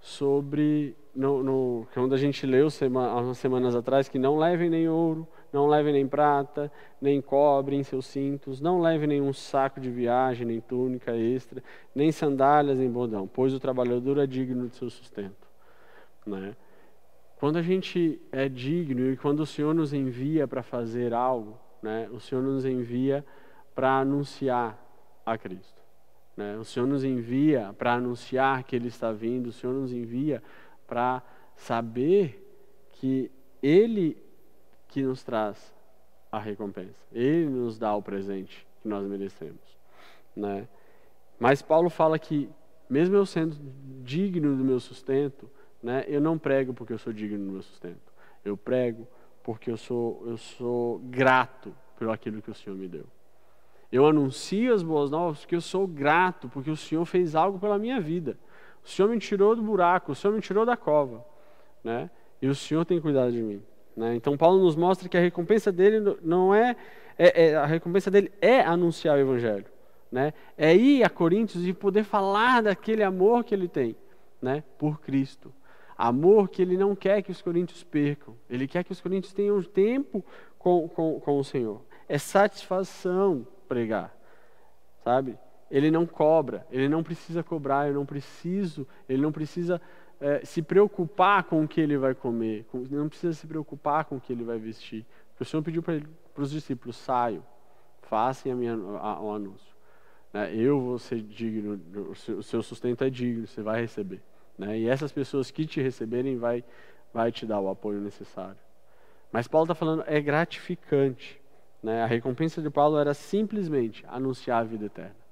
[0.00, 4.88] sobre, no, no, quando a gente leu sema, umas semanas atrás, que não levem nem
[4.88, 9.90] ouro, não leve nem prata, nem cobre em seus cintos, não leve nenhum saco de
[9.90, 11.62] viagem, nem túnica extra,
[11.94, 15.46] nem sandálias, nem bordão, pois o trabalhador é digno de seu sustento.
[16.26, 16.56] Né?
[17.38, 22.08] Quando a gente é digno e quando o Senhor nos envia para fazer algo, né,
[22.10, 23.24] o Senhor nos envia
[23.74, 24.78] para anunciar
[25.24, 25.82] a Cristo.
[26.36, 26.56] Né?
[26.56, 30.42] O Senhor nos envia para anunciar que Ele está vindo, o Senhor nos envia
[30.86, 31.22] para
[31.56, 32.40] saber
[32.92, 33.30] que
[33.62, 34.16] Ele
[34.88, 35.74] que nos traz
[36.30, 37.00] a recompensa.
[37.12, 39.60] Ele nos dá o presente que nós merecemos,
[40.36, 40.68] né?
[41.38, 42.48] Mas Paulo fala que
[42.88, 43.56] mesmo eu sendo
[44.02, 45.50] digno do meu sustento,
[45.82, 48.12] né, eu não prego porque eu sou digno do meu sustento.
[48.44, 49.06] Eu prego
[49.42, 53.06] porque eu sou eu sou grato por aquilo que o Senhor me deu.
[53.90, 57.78] Eu anuncio as boas novas porque eu sou grato, porque o Senhor fez algo pela
[57.78, 58.36] minha vida.
[58.84, 61.24] O Senhor me tirou do buraco, o Senhor me tirou da cova,
[61.82, 62.10] né?
[62.40, 63.62] E o Senhor tem cuidado de mim.
[63.96, 64.14] Né?
[64.16, 66.76] Então Paulo nos mostra que a recompensa dele não é,
[67.16, 69.66] é, é, a recompensa dele é anunciar o evangelho,
[70.10, 70.34] né?
[70.58, 73.96] É ir a Coríntios e poder falar daquele amor que ele tem,
[74.42, 74.62] né?
[74.76, 75.52] Por Cristo.
[75.96, 78.34] Amor que ele não quer que os coríntios percam.
[78.50, 80.24] Ele quer que os coríntios tenham tempo
[80.58, 81.80] com, com, com o Senhor.
[82.08, 84.12] É satisfação pregar,
[85.04, 85.38] sabe?
[85.74, 89.80] Ele não cobra, ele não precisa cobrar, eu não preciso, ele não precisa
[90.20, 94.14] é, se preocupar com o que ele vai comer, com, não precisa se preocupar com
[94.14, 95.04] o que ele vai vestir.
[95.40, 96.00] o Senhor pediu para
[96.36, 97.44] os discípulos: saiam,
[98.02, 99.74] façam a minha, a, o anúncio.
[100.32, 100.54] Né?
[100.54, 104.22] Eu vou ser digno, o seu, o seu sustento é digno, você vai receber.
[104.56, 104.78] Né?
[104.78, 106.62] E essas pessoas que te receberem vai,
[107.12, 108.62] vai te dar o apoio necessário.
[109.32, 111.42] Mas Paulo está falando, é gratificante.
[111.82, 112.00] Né?
[112.00, 115.23] A recompensa de Paulo era simplesmente anunciar a vida eterna.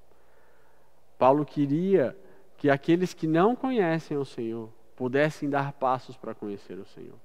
[1.22, 2.16] Paulo queria
[2.56, 7.16] que aqueles que não conhecem o Senhor pudessem dar passos para conhecer o Senhor.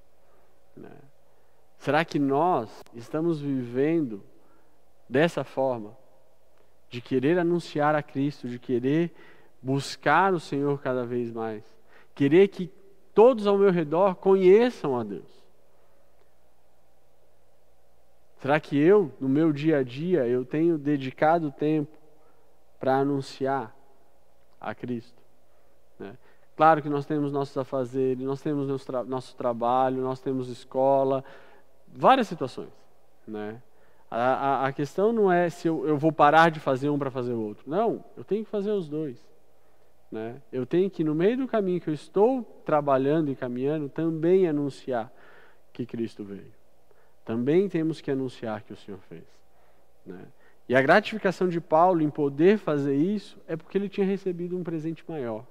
[0.75, 0.91] Né?
[1.79, 4.23] Será que nós estamos vivendo
[5.09, 5.97] dessa forma?
[6.91, 9.11] De querer anunciar a Cristo, de querer
[9.59, 11.63] buscar o Senhor cada vez mais,
[12.13, 12.71] querer que
[13.15, 15.43] todos ao meu redor conheçam a Deus.
[18.41, 21.97] Será que eu, no meu dia a dia, eu tenho dedicado tempo
[22.79, 23.75] para anunciar
[24.59, 25.21] a Cristo?
[25.99, 26.17] Né?
[26.55, 31.23] Claro que nós temos nossos afazeres, nós temos nosso, tra nosso trabalho, nós temos escola,
[31.87, 32.69] várias situações.
[33.27, 33.61] Né?
[34.09, 37.11] A, a, a questão não é se eu, eu vou parar de fazer um para
[37.11, 37.63] fazer o outro.
[37.69, 39.23] Não, eu tenho que fazer os dois.
[40.11, 40.41] Né?
[40.51, 45.11] Eu tenho que, no meio do caminho que eu estou trabalhando e caminhando, também anunciar
[45.73, 46.57] que Cristo veio
[47.27, 49.25] também temos que anunciar que o Senhor fez.
[50.05, 50.25] Né?
[50.67, 54.63] E a gratificação de Paulo em poder fazer isso é porque ele tinha recebido um
[54.63, 55.45] presente maior.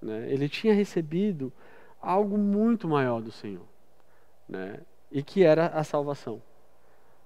[0.00, 0.30] Né?
[0.30, 1.52] Ele tinha recebido
[2.00, 3.66] algo muito maior do Senhor,
[4.48, 4.80] né?
[5.10, 6.40] e que era a salvação.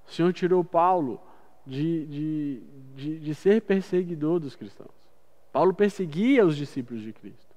[0.06, 1.20] O Senhor tirou Paulo
[1.66, 2.62] de, de,
[2.94, 4.90] de, de ser perseguidor dos cristãos.
[5.52, 7.54] Paulo perseguia os discípulos de Cristo.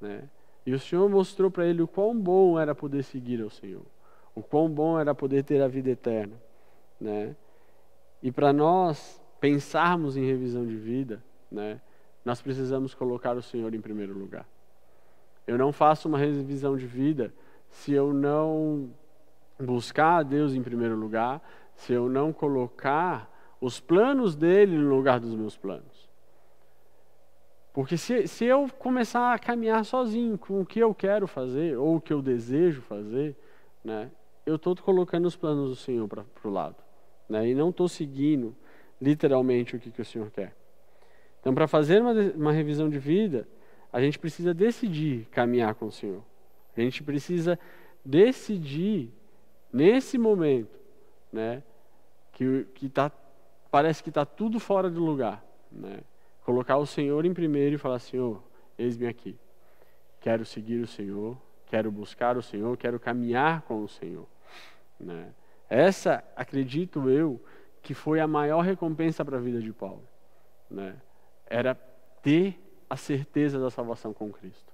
[0.00, 0.22] Né?
[0.64, 3.82] E o Senhor mostrou para ele o quão bom era poder seguir ao Senhor
[4.34, 6.34] o quão bom era poder ter a vida eterna,
[7.00, 7.34] né?
[8.22, 11.80] E para nós pensarmos em revisão de vida, né,
[12.24, 14.46] nós precisamos colocar o Senhor em primeiro lugar.
[15.46, 17.34] Eu não faço uma revisão de vida
[17.68, 18.90] se eu não
[19.58, 21.42] buscar a Deus em primeiro lugar,
[21.74, 23.28] se eu não colocar
[23.60, 26.10] os planos dele no lugar dos meus planos.
[27.72, 31.96] Porque se, se eu começar a caminhar sozinho com o que eu quero fazer ou
[31.96, 33.36] o que eu desejo fazer,
[33.82, 34.10] né,
[34.44, 36.81] eu estou colocando os planos do Senhor para o lado.
[37.32, 37.48] Né?
[37.48, 38.54] E não estou seguindo
[39.00, 40.54] literalmente o que, que o Senhor quer.
[41.40, 43.48] Então, para fazer uma, uma revisão de vida,
[43.90, 46.22] a gente precisa decidir caminhar com o Senhor.
[46.76, 47.58] A gente precisa
[48.04, 49.10] decidir
[49.72, 50.78] nesse momento,
[51.32, 51.62] né,
[52.32, 53.10] que, que tá,
[53.70, 56.00] parece que está tudo fora do lugar, né,
[56.44, 58.42] colocar o Senhor em primeiro e falar: Senhor,
[58.78, 59.38] eis-me aqui.
[60.20, 64.28] Quero seguir o Senhor, quero buscar o Senhor, quero caminhar com o Senhor.
[65.00, 65.32] Né?
[65.72, 67.42] Essa, acredito eu,
[67.80, 70.04] que foi a maior recompensa para a vida de Paulo.
[70.70, 70.94] Né?
[71.46, 71.74] Era
[72.22, 74.70] ter a certeza da salvação com Cristo.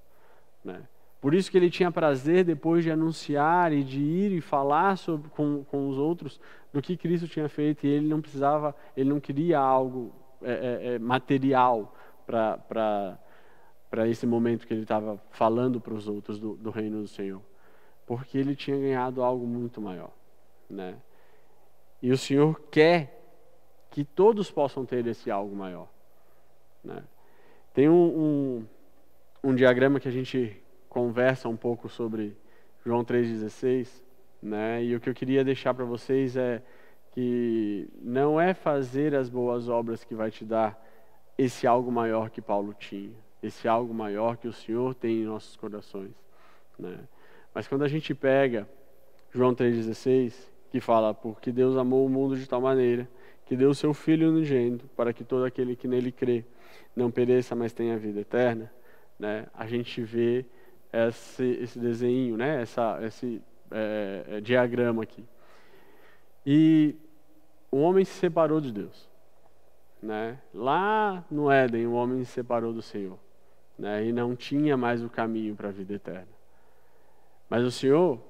[0.64, 0.82] Né?
[1.20, 5.30] Por isso que ele tinha prazer depois de anunciar e de ir e falar sobre,
[5.30, 6.40] com, com os outros
[6.72, 10.94] do que Cristo tinha feito e ele não precisava, ele não queria algo é, é,
[10.94, 11.94] é material
[12.26, 13.18] para
[14.08, 17.40] esse momento que ele estava falando para os outros do, do, reino do Senhor,
[18.04, 20.10] porque ele tinha ganhado algo muito maior,
[20.68, 20.96] né?
[22.00, 23.16] E o Senhor quer
[23.90, 25.88] que todos possam ter esse algo maior,
[26.84, 27.02] né?
[27.74, 28.66] Tem um, um,
[29.50, 32.36] um diagrama que a gente conversa um pouco sobre
[32.84, 34.02] João 3,16,
[34.42, 34.82] né?
[34.84, 36.62] E o que eu queria deixar para vocês é
[37.12, 40.80] que não é fazer as boas obras que vai te dar
[41.36, 45.56] esse algo maior que Paulo tinha esse algo maior que o Senhor tem em nossos
[45.56, 46.12] corações.
[46.78, 46.98] Né?
[47.54, 48.68] Mas quando a gente pega
[49.32, 50.34] João 3,16,
[50.70, 53.08] que fala, porque Deus amou o mundo de tal maneira
[53.46, 56.44] que deu o seu Filho unigênito para que todo aquele que nele crê
[56.94, 58.70] não pereça, mas tenha vida eterna,
[59.18, 59.46] né?
[59.54, 60.44] a gente vê
[60.92, 62.62] esse, esse desenho, né?
[62.62, 65.24] Essa, esse é, é, diagrama aqui.
[66.44, 66.96] E
[67.70, 69.08] o homem se separou de Deus.
[70.02, 70.38] Né?
[70.54, 73.18] Lá no Éden, o homem se separou do Senhor.
[73.78, 74.06] Né?
[74.06, 76.28] E não tinha mais o caminho para a vida eterna.
[77.50, 78.20] Mas o Senhor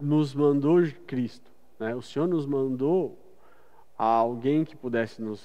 [0.00, 1.50] nos mandou Cristo.
[1.78, 1.94] Né?
[1.94, 3.18] O Senhor nos mandou
[3.98, 5.42] a alguém que pudesse nos,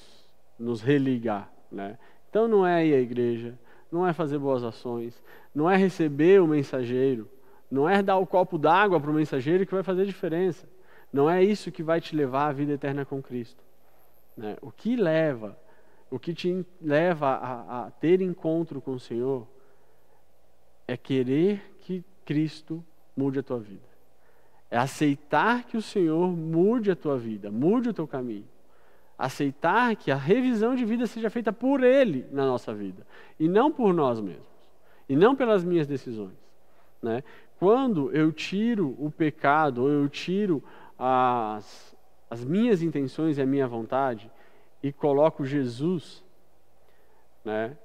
[0.57, 1.51] nos religar.
[1.71, 1.97] Né?
[2.29, 3.57] Então não é ir à igreja,
[3.91, 5.21] não é fazer boas ações,
[5.53, 7.29] não é receber o mensageiro,
[7.69, 10.67] não é dar o copo d'água para o mensageiro que vai fazer diferença.
[11.11, 13.61] Não é isso que vai te levar à vida eterna com Cristo.
[14.35, 14.57] Né?
[14.61, 15.57] O que leva,
[16.09, 19.47] o que te leva a, a ter encontro com o Senhor
[20.87, 22.83] é querer que Cristo
[23.15, 23.90] mude a tua vida.
[24.71, 28.47] É aceitar que o Senhor mude a tua vida, mude o teu caminho.
[29.17, 33.05] Aceitar que a revisão de vida seja feita por Ele na nossa vida
[33.39, 34.49] e não por nós mesmos
[35.07, 36.37] e não pelas minhas decisões.
[37.01, 37.21] Né?
[37.59, 40.63] Quando eu tiro o pecado, ou eu tiro
[40.97, 41.95] as,
[42.29, 44.31] as minhas intenções e a minha vontade
[44.81, 46.23] e coloco Jesus,
[47.43, 47.77] né?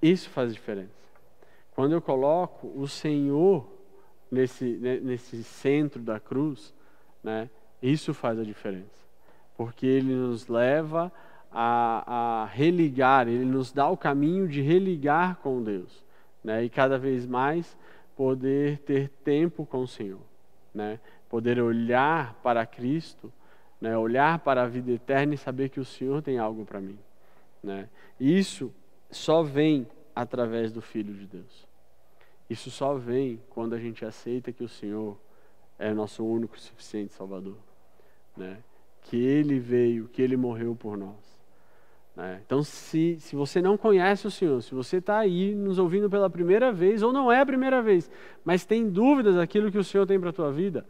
[0.00, 0.94] Isso faz diferença.
[1.74, 3.66] Quando eu coloco o Senhor
[4.30, 4.64] nesse,
[5.02, 6.74] nesse centro da cruz,
[7.22, 7.50] né?
[7.82, 9.00] Isso faz a diferença.
[9.56, 11.12] Porque ele nos leva
[11.50, 16.04] a, a religar, ele nos dá o caminho de religar com Deus.
[16.42, 16.64] Né?
[16.64, 17.76] E cada vez mais
[18.16, 20.20] poder ter tempo com o Senhor.
[20.74, 21.00] Né?
[21.28, 23.32] Poder olhar para Cristo,
[23.80, 23.96] né?
[23.96, 26.98] olhar para a vida eterna e saber que o Senhor tem algo para mim.
[27.62, 27.88] Né?
[28.18, 28.72] Isso
[29.10, 31.69] só vem através do Filho de Deus.
[32.50, 35.16] Isso só vem quando a gente aceita que o Senhor
[35.78, 37.56] é nosso único e suficiente Salvador.
[38.36, 38.58] Né?
[39.02, 41.40] Que Ele veio, que Ele morreu por nós.
[42.16, 42.42] Né?
[42.44, 46.28] Então, se, se você não conhece o Senhor, se você está aí nos ouvindo pela
[46.28, 48.10] primeira vez, ou não é a primeira vez,
[48.44, 50.84] mas tem dúvidas daquilo que o Senhor tem para a tua vida,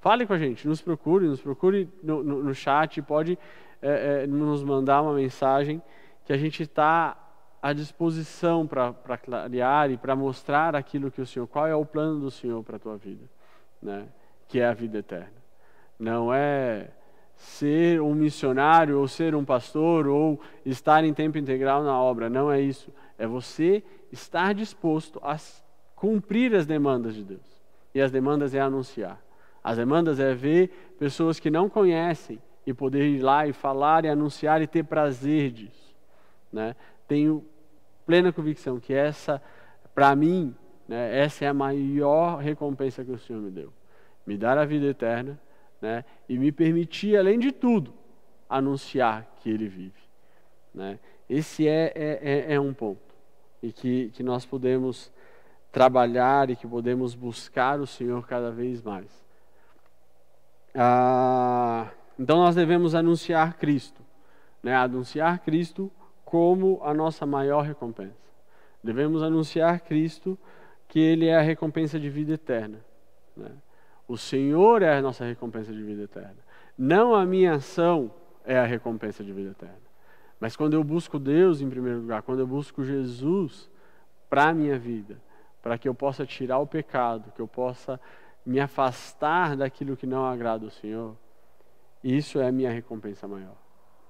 [0.00, 3.38] fale com a gente, nos procure, nos procure no, no, no chat, pode
[3.80, 5.80] é, é, nos mandar uma mensagem
[6.24, 7.16] que a gente está
[7.64, 12.20] à disposição para clarear e para mostrar aquilo que o Senhor, qual é o plano
[12.20, 13.24] do Senhor para a tua vida,
[13.80, 14.06] né?
[14.46, 15.32] que é a vida eterna.
[15.98, 16.90] Não é
[17.34, 22.52] ser um missionário ou ser um pastor ou estar em tempo integral na obra, não
[22.52, 22.92] é isso.
[23.16, 25.34] É você estar disposto a
[25.96, 27.64] cumprir as demandas de Deus.
[27.94, 29.18] E as demandas é anunciar.
[29.62, 34.08] As demandas é ver pessoas que não conhecem e poder ir lá e falar e
[34.10, 35.94] anunciar e ter prazer disso.
[36.52, 36.76] Né?
[37.08, 37.42] Tenho
[38.06, 39.40] plena convicção que essa,
[39.94, 40.54] para mim,
[40.88, 43.72] né, essa é a maior recompensa que o Senhor me deu.
[44.26, 45.38] Me dar a vida eterna
[45.80, 47.94] né, e me permitir, além de tudo,
[48.48, 50.02] anunciar que Ele vive.
[50.74, 50.98] Né?
[51.28, 53.14] Esse é, é, é, é um ponto.
[53.62, 55.12] E que, que nós podemos
[55.72, 59.10] trabalhar e que podemos buscar o Senhor cada vez mais.
[60.74, 64.02] Ah, então nós devemos anunciar Cristo.
[64.62, 64.74] Né?
[64.74, 65.90] Anunciar Cristo
[66.34, 68.28] como a nossa maior recompensa.
[68.82, 70.36] Devemos anunciar Cristo
[70.88, 72.84] que Ele é a recompensa de vida eterna.
[73.36, 73.52] Né?
[74.08, 76.38] O Senhor é a nossa recompensa de vida eterna.
[76.76, 78.10] Não a minha ação
[78.44, 79.78] é a recompensa de vida eterna.
[80.40, 83.70] Mas quando eu busco Deus em primeiro lugar, quando eu busco Jesus
[84.28, 85.22] para a minha vida,
[85.62, 88.00] para que eu possa tirar o pecado, que eu possa
[88.44, 91.16] me afastar daquilo que não agrada ao Senhor,
[92.02, 93.63] isso é a minha recompensa maior.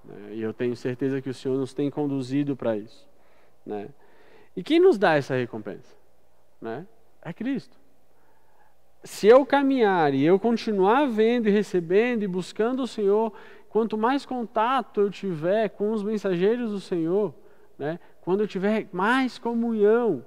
[0.07, 0.35] Né?
[0.35, 3.07] E eu tenho certeza que o Senhor nos tem conduzido para isso.
[3.64, 3.88] Né?
[4.57, 5.95] E quem nos dá essa recompensa?
[6.61, 6.87] Né?
[7.23, 7.77] É Cristo.
[9.03, 13.33] Se eu caminhar e eu continuar vendo e recebendo e buscando o Senhor,
[13.69, 17.35] quanto mais contato eu tiver com os mensageiros do Senhor,
[17.79, 17.99] né?
[18.23, 20.25] quando eu tiver mais comunhão,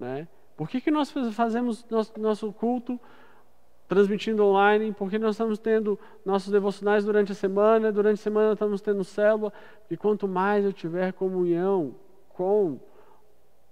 [0.00, 0.26] né?
[0.56, 2.98] por que, que nós fazemos nosso, nosso culto
[3.92, 8.80] transmitindo online, porque nós estamos tendo nossos devocionais durante a semana, durante a semana estamos
[8.80, 9.52] tendo célula,
[9.90, 11.94] e quanto mais eu tiver comunhão
[12.30, 12.80] com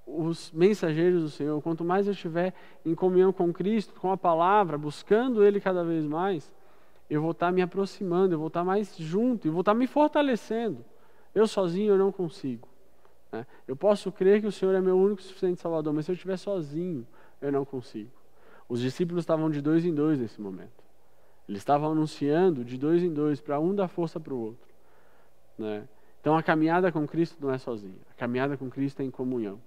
[0.07, 2.53] os mensageiros do Senhor, quanto mais eu estiver
[2.85, 6.53] em comunhão com Cristo, com a palavra, buscando Ele cada vez mais,
[7.09, 10.85] eu vou estar me aproximando, eu vou estar mais junto, e vou estar me fortalecendo.
[11.35, 12.69] Eu sozinho eu não consigo.
[13.33, 13.47] Né?
[13.67, 16.15] Eu posso crer que o Senhor é meu único e suficiente Salvador, mas se eu
[16.15, 17.07] estiver sozinho,
[17.41, 18.20] eu não consigo.
[18.71, 20.85] Os discípulos estavam de dois em dois nesse momento.
[21.49, 24.69] Eles estavam anunciando de dois em dois, para um dar força para o outro.
[25.59, 25.89] Né?
[26.21, 27.99] Então a caminhada com Cristo não é sozinha.
[28.13, 29.61] A caminhada com Cristo é em comunhão.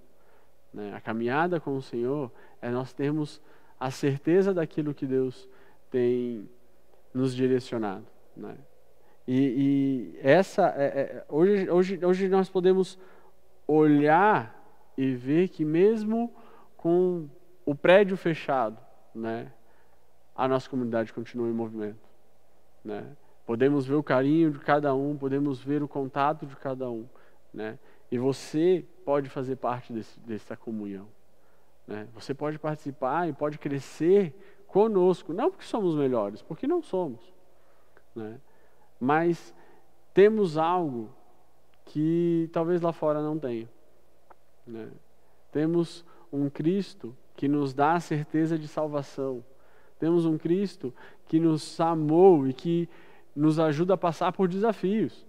[0.72, 0.94] Né?
[0.94, 2.32] A caminhada com o Senhor
[2.62, 3.42] é nós termos
[3.78, 5.46] a certeza daquilo que Deus
[5.90, 6.48] tem
[7.12, 8.06] nos direcionado.
[8.34, 8.56] Né?
[9.28, 12.98] E, e, essa é, é, hoje, hoje, hoje nós podemos
[13.66, 14.58] olhar
[14.96, 16.34] e ver que mesmo
[16.74, 17.28] com
[17.66, 18.83] o prédio fechado,
[19.14, 19.52] né?
[20.34, 22.08] a nossa comunidade continua em movimento.
[22.84, 23.16] Né?
[23.46, 27.06] Podemos ver o carinho de cada um, podemos ver o contato de cada um.
[27.52, 27.78] Né?
[28.10, 31.06] E você pode fazer parte desse, dessa comunhão.
[31.86, 32.08] Né?
[32.14, 34.34] Você pode participar e pode crescer
[34.66, 37.20] conosco, não porque somos melhores, porque não somos.
[38.14, 38.40] Né?
[38.98, 39.54] Mas
[40.12, 41.10] temos algo
[41.84, 43.68] que talvez lá fora não tenha.
[44.66, 44.88] Né?
[45.52, 49.44] Temos um Cristo que nos dá a certeza de salvação.
[49.98, 50.94] Temos um Cristo
[51.26, 52.88] que nos amou e que
[53.34, 55.26] nos ajuda a passar por desafios.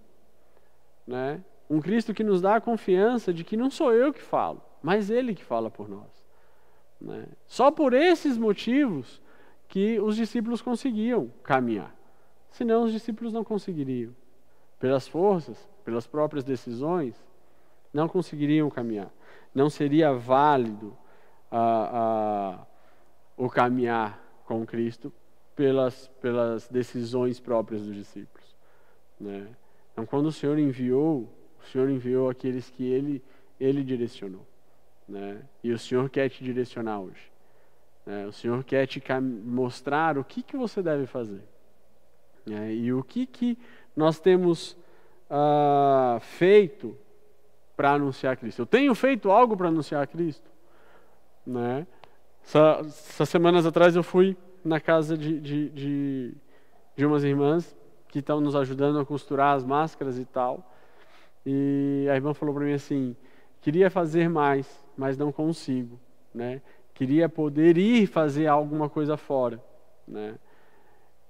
[1.07, 1.41] Né?
[1.69, 5.09] Um Cristo que nos dá a confiança de que não sou eu que falo, mas
[5.09, 6.25] Ele que fala por nós.
[6.99, 7.25] Né?
[7.47, 9.21] Só por esses motivos
[9.67, 11.95] que os discípulos conseguiam caminhar.
[12.51, 14.15] Senão os discípulos não conseguiriam.
[14.79, 17.15] Pelas forças, pelas próprias decisões,
[17.93, 19.11] não conseguiriam caminhar.
[19.53, 20.95] Não seria válido
[21.57, 22.65] a, a,
[23.37, 25.11] o caminhar com Cristo
[25.55, 28.55] pelas, pelas decisões próprias dos discípulos.
[29.17, 29.47] Né?
[29.93, 31.29] Então, quando o Senhor enviou,
[31.61, 33.23] o Senhor enviou aqueles que Ele,
[33.57, 34.45] ele direcionou.
[35.07, 35.41] Né?
[35.63, 37.31] E o Senhor quer te direcionar hoje.
[38.05, 38.27] Né?
[38.27, 41.43] O Senhor quer te mostrar o que, que você deve fazer.
[42.45, 42.73] Né?
[42.73, 43.57] E o que, que
[43.95, 44.73] nós temos
[45.29, 46.97] uh, feito
[47.77, 48.61] para anunciar Cristo.
[48.61, 50.54] Eu tenho feito algo para anunciar Cristo.
[51.45, 51.85] Né?
[52.43, 56.33] Essas semanas atrás eu fui na casa de, de, de,
[56.95, 57.75] de umas irmãs
[58.07, 60.71] que estão nos ajudando a costurar as máscaras e tal.
[61.45, 63.15] E a irmã falou para mim assim:
[63.61, 65.99] queria fazer mais, mas não consigo,
[66.33, 66.61] né?
[66.93, 69.61] Queria poder ir fazer alguma coisa fora,
[70.07, 70.35] né?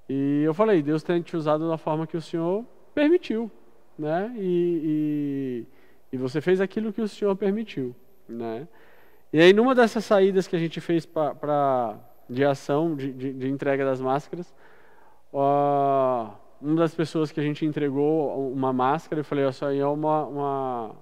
[0.07, 2.63] E eu falei: Deus tem te usado da forma que o Senhor
[2.93, 3.51] permitiu,
[3.97, 4.33] né?
[4.37, 5.65] E,
[6.11, 7.95] e, e você fez aquilo que o Senhor permitiu,
[8.29, 8.67] né?
[9.35, 13.49] E aí, numa dessas saídas que a gente fez para de ação, de, de, de,
[13.49, 14.47] entrega das máscaras,
[15.33, 16.31] uh,
[16.61, 20.25] uma das pessoas que a gente entregou uma máscara, eu falei, isso aí é uma,
[20.25, 20.95] uma,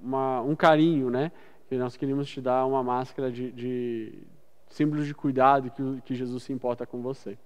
[0.00, 1.32] uma, um carinho, né?
[1.68, 4.14] Que nós queríamos te dar uma máscara de, de
[4.68, 7.36] símbolo de cuidado que, que Jesus se importa com você.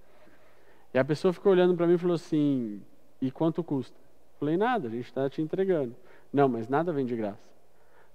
[0.93, 2.79] E a pessoa ficou olhando para mim e falou assim,
[3.19, 3.97] e quanto custa?
[3.97, 5.95] Eu falei, nada, a gente está te entregando.
[6.31, 7.56] Não, mas nada vem de graça.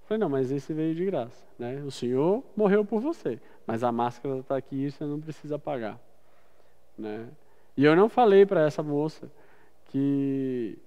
[0.05, 1.45] Falei, não, mas esse veio de graça.
[1.57, 1.81] Né?
[1.85, 5.99] O Senhor morreu por você, mas a máscara está aqui e você não precisa pagar.
[6.97, 7.27] Né?
[7.77, 9.31] E eu não falei para essa moça
[9.85, 10.77] que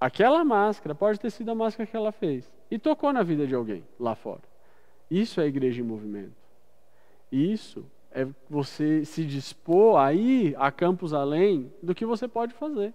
[0.00, 3.54] aquela máscara pode ter sido a máscara que ela fez e tocou na vida de
[3.54, 4.42] alguém lá fora.
[5.10, 6.32] Isso é igreja em movimento.
[7.30, 12.94] Isso é você se dispor a ir a campos além do que você pode fazer.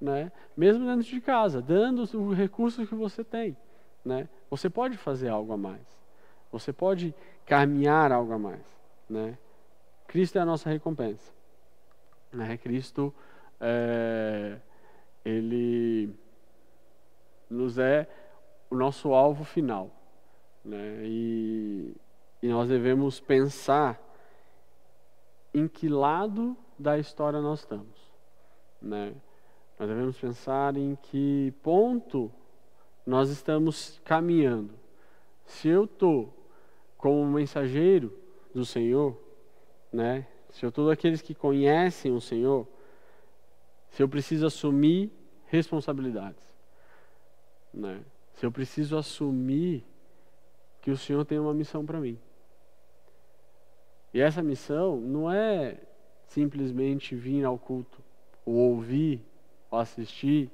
[0.00, 0.32] Né?
[0.56, 3.56] Mesmo dentro de casa, dando os recursos que você tem.
[4.04, 4.28] Né?
[4.50, 5.86] Você pode fazer algo a mais.
[6.50, 7.14] Você pode
[7.46, 8.64] caminhar algo a mais.
[9.08, 9.38] Né?
[10.06, 11.32] Cristo é a nossa recompensa.
[12.32, 12.56] Né?
[12.56, 13.14] Cristo,
[13.60, 14.58] é,
[15.24, 16.14] ele
[17.48, 18.08] nos é
[18.70, 19.90] o nosso alvo final.
[20.64, 21.02] Né?
[21.04, 21.96] E,
[22.42, 24.00] e nós devemos pensar
[25.54, 28.12] em que lado da história nós estamos.
[28.80, 29.14] Né?
[29.78, 32.32] Nós devemos pensar em que ponto
[33.06, 34.74] nós estamos caminhando.
[35.44, 36.32] Se eu estou
[36.96, 38.16] como mensageiro
[38.54, 39.18] do Senhor,
[39.92, 40.26] né?
[40.50, 42.66] Se eu estou daqueles que conhecem o Senhor,
[43.90, 45.10] se eu preciso assumir
[45.46, 46.42] responsabilidades,
[47.72, 48.02] né?
[48.34, 49.84] Se eu preciso assumir
[50.80, 52.18] que o Senhor tem uma missão para mim.
[54.14, 55.78] E essa missão não é
[56.28, 58.02] simplesmente vir ao culto,
[58.44, 59.24] ou ouvir,
[59.70, 60.50] ou assistir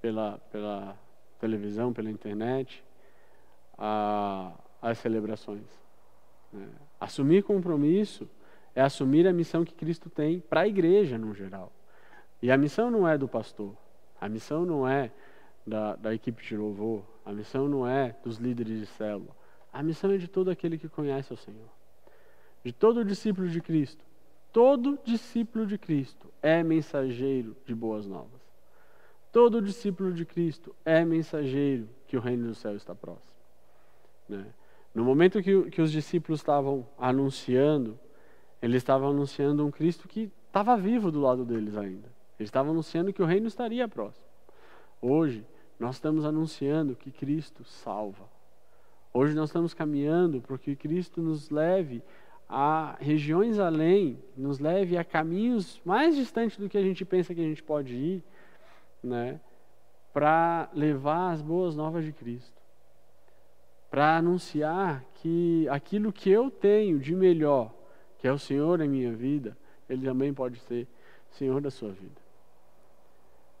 [0.00, 0.98] pela, pela
[1.44, 2.82] televisão, pela internet,
[3.76, 5.68] a, as celebrações.
[6.50, 6.66] Né?
[6.98, 8.26] Assumir compromisso
[8.74, 11.70] é assumir a missão que Cristo tem para a igreja no geral.
[12.40, 13.76] E a missão não é do pastor,
[14.18, 15.12] a missão não é
[15.66, 19.36] da, da equipe de louvor, a missão não é dos líderes de célula,
[19.70, 21.68] a missão é de todo aquele que conhece o Senhor,
[22.64, 24.02] de todo discípulo de Cristo.
[24.50, 28.43] Todo discípulo de Cristo é mensageiro de boas novas.
[29.34, 33.34] Todo discípulo de Cristo é mensageiro que o reino do céu está próximo.
[34.28, 34.46] Né?
[34.94, 37.98] No momento que, que os discípulos estavam anunciando,
[38.62, 42.06] eles estavam anunciando um Cristo que estava vivo do lado deles ainda.
[42.38, 44.24] Eles estavam anunciando que o reino estaria próximo.
[45.02, 45.44] Hoje,
[45.80, 48.28] nós estamos anunciando que Cristo salva.
[49.12, 52.04] Hoje nós estamos caminhando para que Cristo nos leve
[52.48, 57.40] a regiões além, nos leve a caminhos mais distantes do que a gente pensa que
[57.40, 58.22] a gente pode ir,
[59.04, 59.40] né,
[60.12, 62.62] para levar as boas novas de Cristo,
[63.90, 67.72] para anunciar que aquilo que eu tenho de melhor,
[68.18, 69.56] que é o Senhor em minha vida,
[69.88, 70.88] Ele também pode ser
[71.30, 72.22] Senhor da sua vida.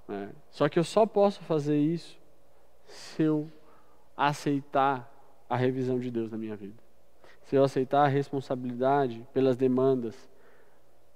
[0.08, 0.28] É.
[0.50, 2.18] Só que eu só posso fazer isso
[2.86, 3.50] se eu
[4.16, 5.10] aceitar
[5.48, 6.82] a revisão de Deus na minha vida.
[7.42, 10.30] Se eu aceitar a responsabilidade pelas demandas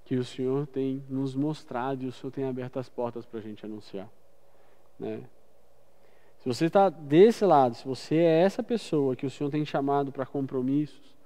[0.05, 3.43] que o Senhor tem nos mostrado e o Senhor tem aberto as portas para a
[3.43, 4.09] gente anunciar.
[4.99, 5.21] Né?
[6.39, 10.11] Se você está desse lado, se você é essa pessoa que o Senhor tem chamado
[10.11, 11.17] para compromissos,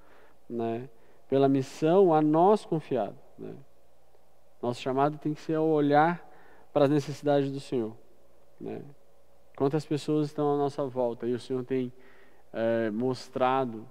[0.49, 0.89] né,
[1.29, 3.53] pela missão a nós confiado, né,
[4.61, 6.27] nosso chamado tem que ser ao olhar
[6.71, 7.95] para as necessidades do Senhor.
[8.59, 8.81] Né?
[9.55, 11.91] Quantas pessoas estão à nossa volta e o Senhor tem
[12.51, 13.85] é, mostrado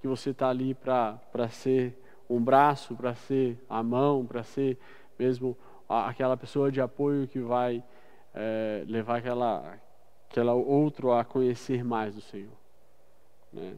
[0.00, 1.98] que você está ali para ser
[2.28, 4.78] um braço, para ser a mão, para ser
[5.18, 5.56] mesmo
[5.88, 7.82] aquela pessoa de apoio que vai
[8.40, 9.76] é, levar aquela,
[10.30, 12.56] aquela outro a conhecer mais do Senhor.
[13.52, 13.74] Né?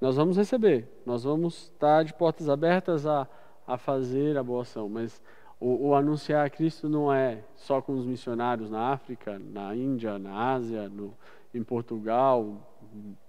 [0.00, 3.28] Nós vamos receber, nós vamos estar de portas abertas a,
[3.64, 5.22] a fazer a boa ação, mas
[5.60, 10.18] o, o, anunciar a Cristo não é só com os missionários na África, na Índia,
[10.18, 11.14] na Ásia, no,
[11.54, 12.60] em Portugal,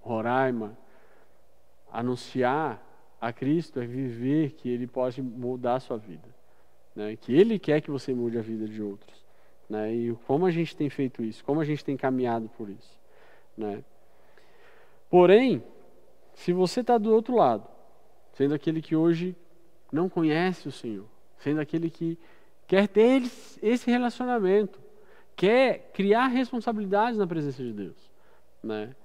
[0.01, 0.75] Roraima.
[1.93, 2.83] Anunciar
[3.21, 6.27] a Cristo é viver que Ele pode mudar a sua vida,
[6.95, 7.15] né?
[7.15, 9.26] que Ele quer que você mude a vida de outros.
[9.69, 9.93] Né?
[9.93, 12.97] E como a gente tem feito isso, como a gente tem caminhado por isso.
[13.57, 13.83] Né?
[15.09, 15.63] Porém,
[16.33, 17.67] se você está do outro lado,
[18.33, 19.35] sendo aquele que hoje
[19.91, 21.07] não conhece o Senhor,
[21.39, 22.17] sendo aquele que
[22.67, 23.23] quer ter
[23.61, 24.79] esse relacionamento,
[25.35, 28.11] quer criar responsabilidades na presença de Deus,
[28.61, 28.95] né?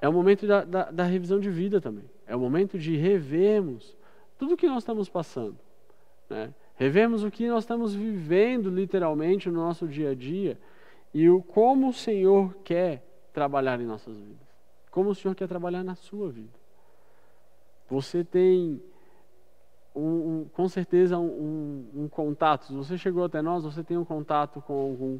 [0.00, 2.04] É o momento da, da, da revisão de vida também.
[2.26, 3.96] É o momento de revermos
[4.38, 5.58] tudo que nós estamos passando,
[6.28, 6.52] né?
[6.76, 10.58] Revemos o que nós estamos vivendo literalmente no nosso dia a dia
[11.12, 13.02] e o como o Senhor quer
[13.32, 14.46] trabalhar em nossas vidas.
[14.90, 16.52] Como o Senhor quer trabalhar na sua vida.
[17.88, 18.82] Você tem
[19.94, 22.66] um, um, com certeza um, um, contato.
[22.66, 25.18] Se você chegou até nós, você tem um contato com algum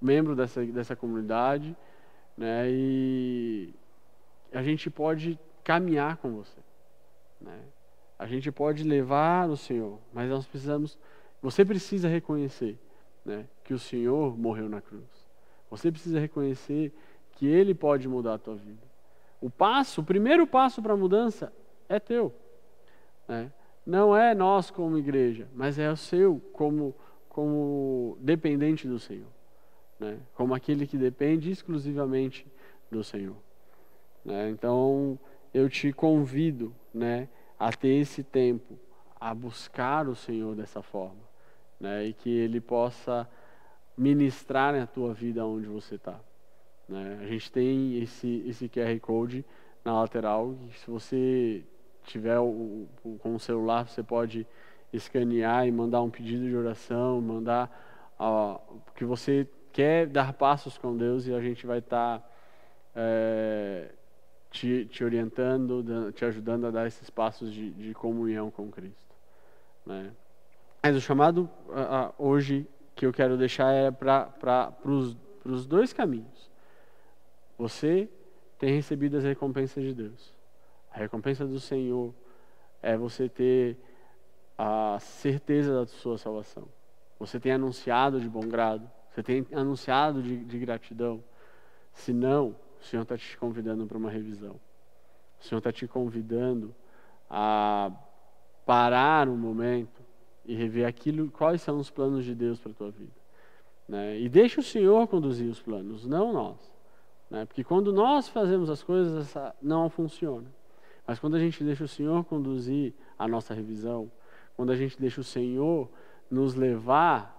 [0.00, 1.76] membro dessa, dessa comunidade,
[2.36, 2.66] né?
[2.70, 3.74] E
[4.52, 6.60] a gente pode caminhar com você,
[7.40, 7.58] né?
[8.18, 10.98] A gente pode levar o Senhor, mas nós precisamos,
[11.40, 12.78] você precisa reconhecer
[13.24, 15.04] né, que o Senhor morreu na cruz.
[15.70, 16.92] Você precisa reconhecer
[17.32, 18.82] que Ele pode mudar a tua vida.
[19.40, 21.52] O passo, o primeiro passo para a mudança
[21.88, 22.34] é teu.
[23.28, 23.52] Né?
[23.86, 26.94] Não é nós como igreja, mas é o seu como,
[27.28, 29.28] como dependente do Senhor.
[30.00, 30.18] Né?
[30.34, 32.46] Como aquele que depende exclusivamente
[32.90, 33.36] do Senhor.
[34.24, 34.50] Né?
[34.50, 35.18] Então,
[35.54, 37.28] eu te convido, né?
[37.58, 38.78] A ter esse tempo,
[39.20, 41.22] a buscar o Senhor dessa forma,
[41.80, 42.06] né?
[42.06, 43.28] E que Ele possa
[43.96, 46.20] ministrar na tua vida onde você está.
[46.88, 47.18] Né?
[47.20, 49.44] A gente tem esse, esse QR Code
[49.84, 51.64] na lateral, se você
[52.04, 54.46] tiver o, o, com o celular, você pode
[54.92, 58.58] escanear e mandar um pedido de oração, mandar ó,
[58.94, 62.30] que você quer dar passos com Deus e a gente vai estar tá,
[62.94, 63.92] é,
[64.50, 69.14] te, te orientando, te ajudando a dar esses passos de, de comunhão com Cristo.
[69.84, 70.12] Né?
[70.82, 71.48] Mas o chamado
[72.18, 76.50] hoje que eu quero deixar é para os dois caminhos.
[77.56, 78.08] Você
[78.58, 80.32] tem recebido as recompensas de Deus.
[80.90, 82.14] A recompensa do Senhor
[82.82, 83.76] é você ter
[84.56, 86.68] a certeza da sua salvação.
[87.18, 88.88] Você tem anunciado de bom grado.
[89.10, 91.22] Você tem anunciado de, de gratidão.
[91.92, 94.60] Se não, o Senhor está te convidando para uma revisão.
[95.40, 96.74] O Senhor está te convidando
[97.30, 97.90] a
[98.64, 100.02] parar um momento
[100.44, 103.12] e rever aquilo, quais são os planos de Deus para a tua vida.
[103.88, 104.18] Né?
[104.18, 106.72] E deixa o Senhor conduzir os planos, não nós.
[107.30, 107.44] Né?
[107.44, 110.46] Porque quando nós fazemos as coisas, não funciona.
[111.06, 114.10] Mas quando a gente deixa o Senhor conduzir a nossa revisão,
[114.56, 115.88] quando a gente deixa o Senhor
[116.30, 117.34] nos levar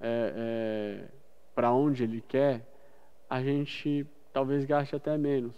[0.00, 1.08] é, é,
[1.54, 2.66] para onde Ele quer,
[3.28, 5.54] a gente talvez gaste até menos,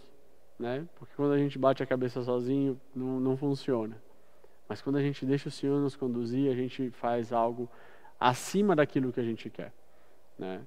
[0.57, 0.87] né?
[0.95, 4.01] Porque quando a gente bate a cabeça sozinho, não, não funciona.
[4.67, 7.69] Mas quando a gente deixa o Senhor nos conduzir, a gente faz algo
[8.19, 9.73] acima daquilo que a gente quer,
[10.37, 10.61] né?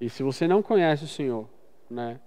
[0.00, 1.48] E se você não conhece o Senhor,
[1.90, 2.20] né?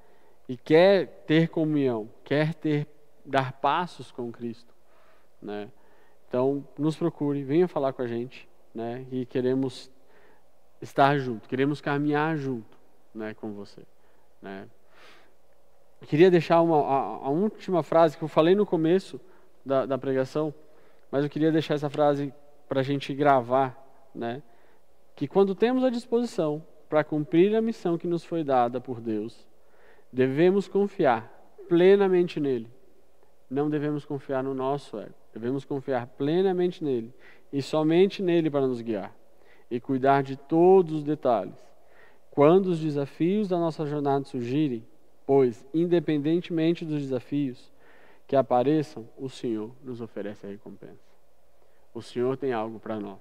[0.47, 2.87] E quer ter comunhão, quer ter
[3.25, 4.73] dar passos com Cristo,
[5.41, 5.69] né?
[6.27, 9.05] Então, nos procure, venha falar com a gente, né?
[9.11, 9.91] E queremos
[10.81, 12.77] estar junto, queremos caminhar junto,
[13.13, 13.81] né, com você,
[14.41, 14.67] né?
[16.05, 19.19] Queria deixar uma, a, a, última frase que eu falei no começo
[19.65, 20.53] da, da pregação,
[21.09, 22.31] mas eu queria deixar essa frase
[22.69, 23.75] para a gente gravar,
[24.13, 24.43] né?
[25.15, 29.47] Que quando temos a disposição para cumprir a missão que nos foi dada por Deus,
[30.11, 31.31] devemos confiar
[31.67, 32.69] plenamente nele.
[33.49, 35.15] Não devemos confiar no nosso ego.
[35.33, 37.13] Devemos confiar plenamente nele
[37.51, 39.15] e somente nele para nos guiar
[39.69, 41.55] e cuidar de todos os detalhes.
[42.31, 44.85] Quando os desafios da nossa jornada surgirem,
[45.27, 47.69] pois, independentemente dos desafios
[48.25, 51.03] que apareçam, o Senhor nos oferece a recompensa.
[51.93, 53.19] O Senhor tem algo para nós.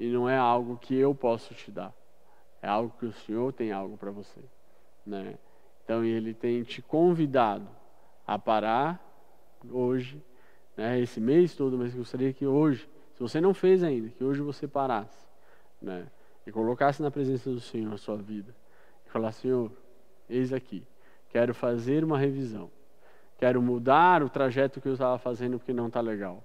[0.00, 1.94] E não é algo que eu posso te dar.
[2.60, 4.40] É algo que o Senhor tem algo para você.
[5.06, 5.38] Né?
[5.84, 7.68] Então ele tem te convidado
[8.26, 9.00] a parar
[9.70, 10.20] hoje,
[10.76, 14.40] né, esse mês todo, mas gostaria que hoje, se você não fez ainda, que hoje
[14.40, 15.28] você parasse
[15.80, 16.08] né,
[16.44, 18.54] e colocasse na presença do Senhor a sua vida
[19.06, 19.70] e falar: Senhor,
[20.28, 20.84] eis aqui,
[21.32, 22.70] quero fazer uma revisão,
[23.38, 26.44] quero mudar o trajeto que eu estava fazendo porque não está legal.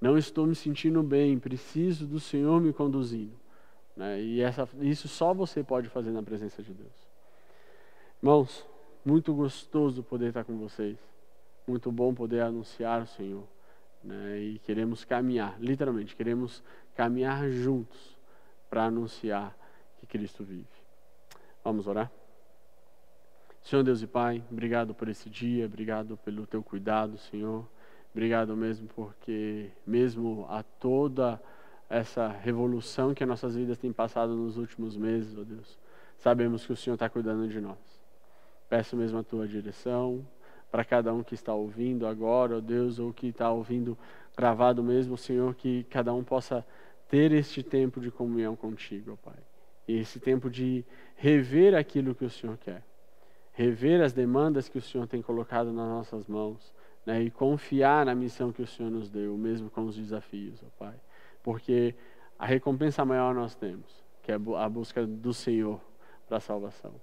[0.00, 3.34] Não estou me sentindo bem, preciso do Senhor me conduzindo.
[3.96, 4.20] Né?
[4.20, 6.92] E essa, isso só você pode fazer na presença de Deus.
[8.20, 8.66] Irmãos,
[9.04, 10.98] muito gostoso poder estar com vocês.
[11.66, 13.44] Muito bom poder anunciar o Senhor.
[14.02, 14.38] Né?
[14.40, 16.62] E queremos caminhar, literalmente, queremos
[16.94, 18.16] caminhar juntos
[18.68, 19.56] para anunciar
[19.98, 20.66] que Cristo vive.
[21.64, 22.10] Vamos orar?
[23.62, 27.64] Senhor Deus e Pai, obrigado por esse dia, obrigado pelo teu cuidado, Senhor.
[28.12, 31.40] Obrigado mesmo porque, mesmo a toda
[31.88, 35.78] essa revolução que as nossas vidas têm passado nos últimos meses, ó Deus,
[36.18, 37.78] sabemos que o Senhor está cuidando de nós.
[38.68, 40.26] Peço mesmo a tua direção
[40.70, 43.96] para cada um que está ouvindo agora, ó Deus, ou que está ouvindo
[44.36, 46.66] gravado mesmo, Senhor, que cada um possa
[47.08, 49.38] ter este tempo de comunhão contigo, ó Pai.
[49.86, 50.84] E esse tempo de
[51.14, 52.82] rever aquilo que o Senhor quer,
[53.52, 56.72] rever as demandas que o Senhor tem colocado nas nossas mãos,
[57.04, 60.66] né, e confiar na missão que o Senhor nos deu, mesmo com os desafios, ó
[60.78, 60.94] Pai.
[61.42, 61.94] Porque
[62.38, 65.80] a recompensa maior nós temos, que é a busca do Senhor
[66.26, 66.94] para a salvação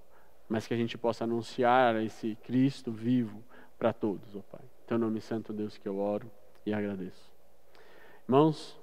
[0.50, 3.40] mas que a gente possa anunciar esse Cristo vivo
[3.78, 4.60] para todos, ó Pai.
[4.84, 6.28] Teu nome santo, Deus, que eu oro
[6.66, 7.30] e agradeço.
[8.24, 8.76] Irmãos,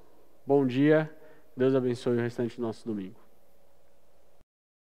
[0.46, 1.14] bom dia.
[1.58, 3.27] Deus abençoe o restante do nosso domingo.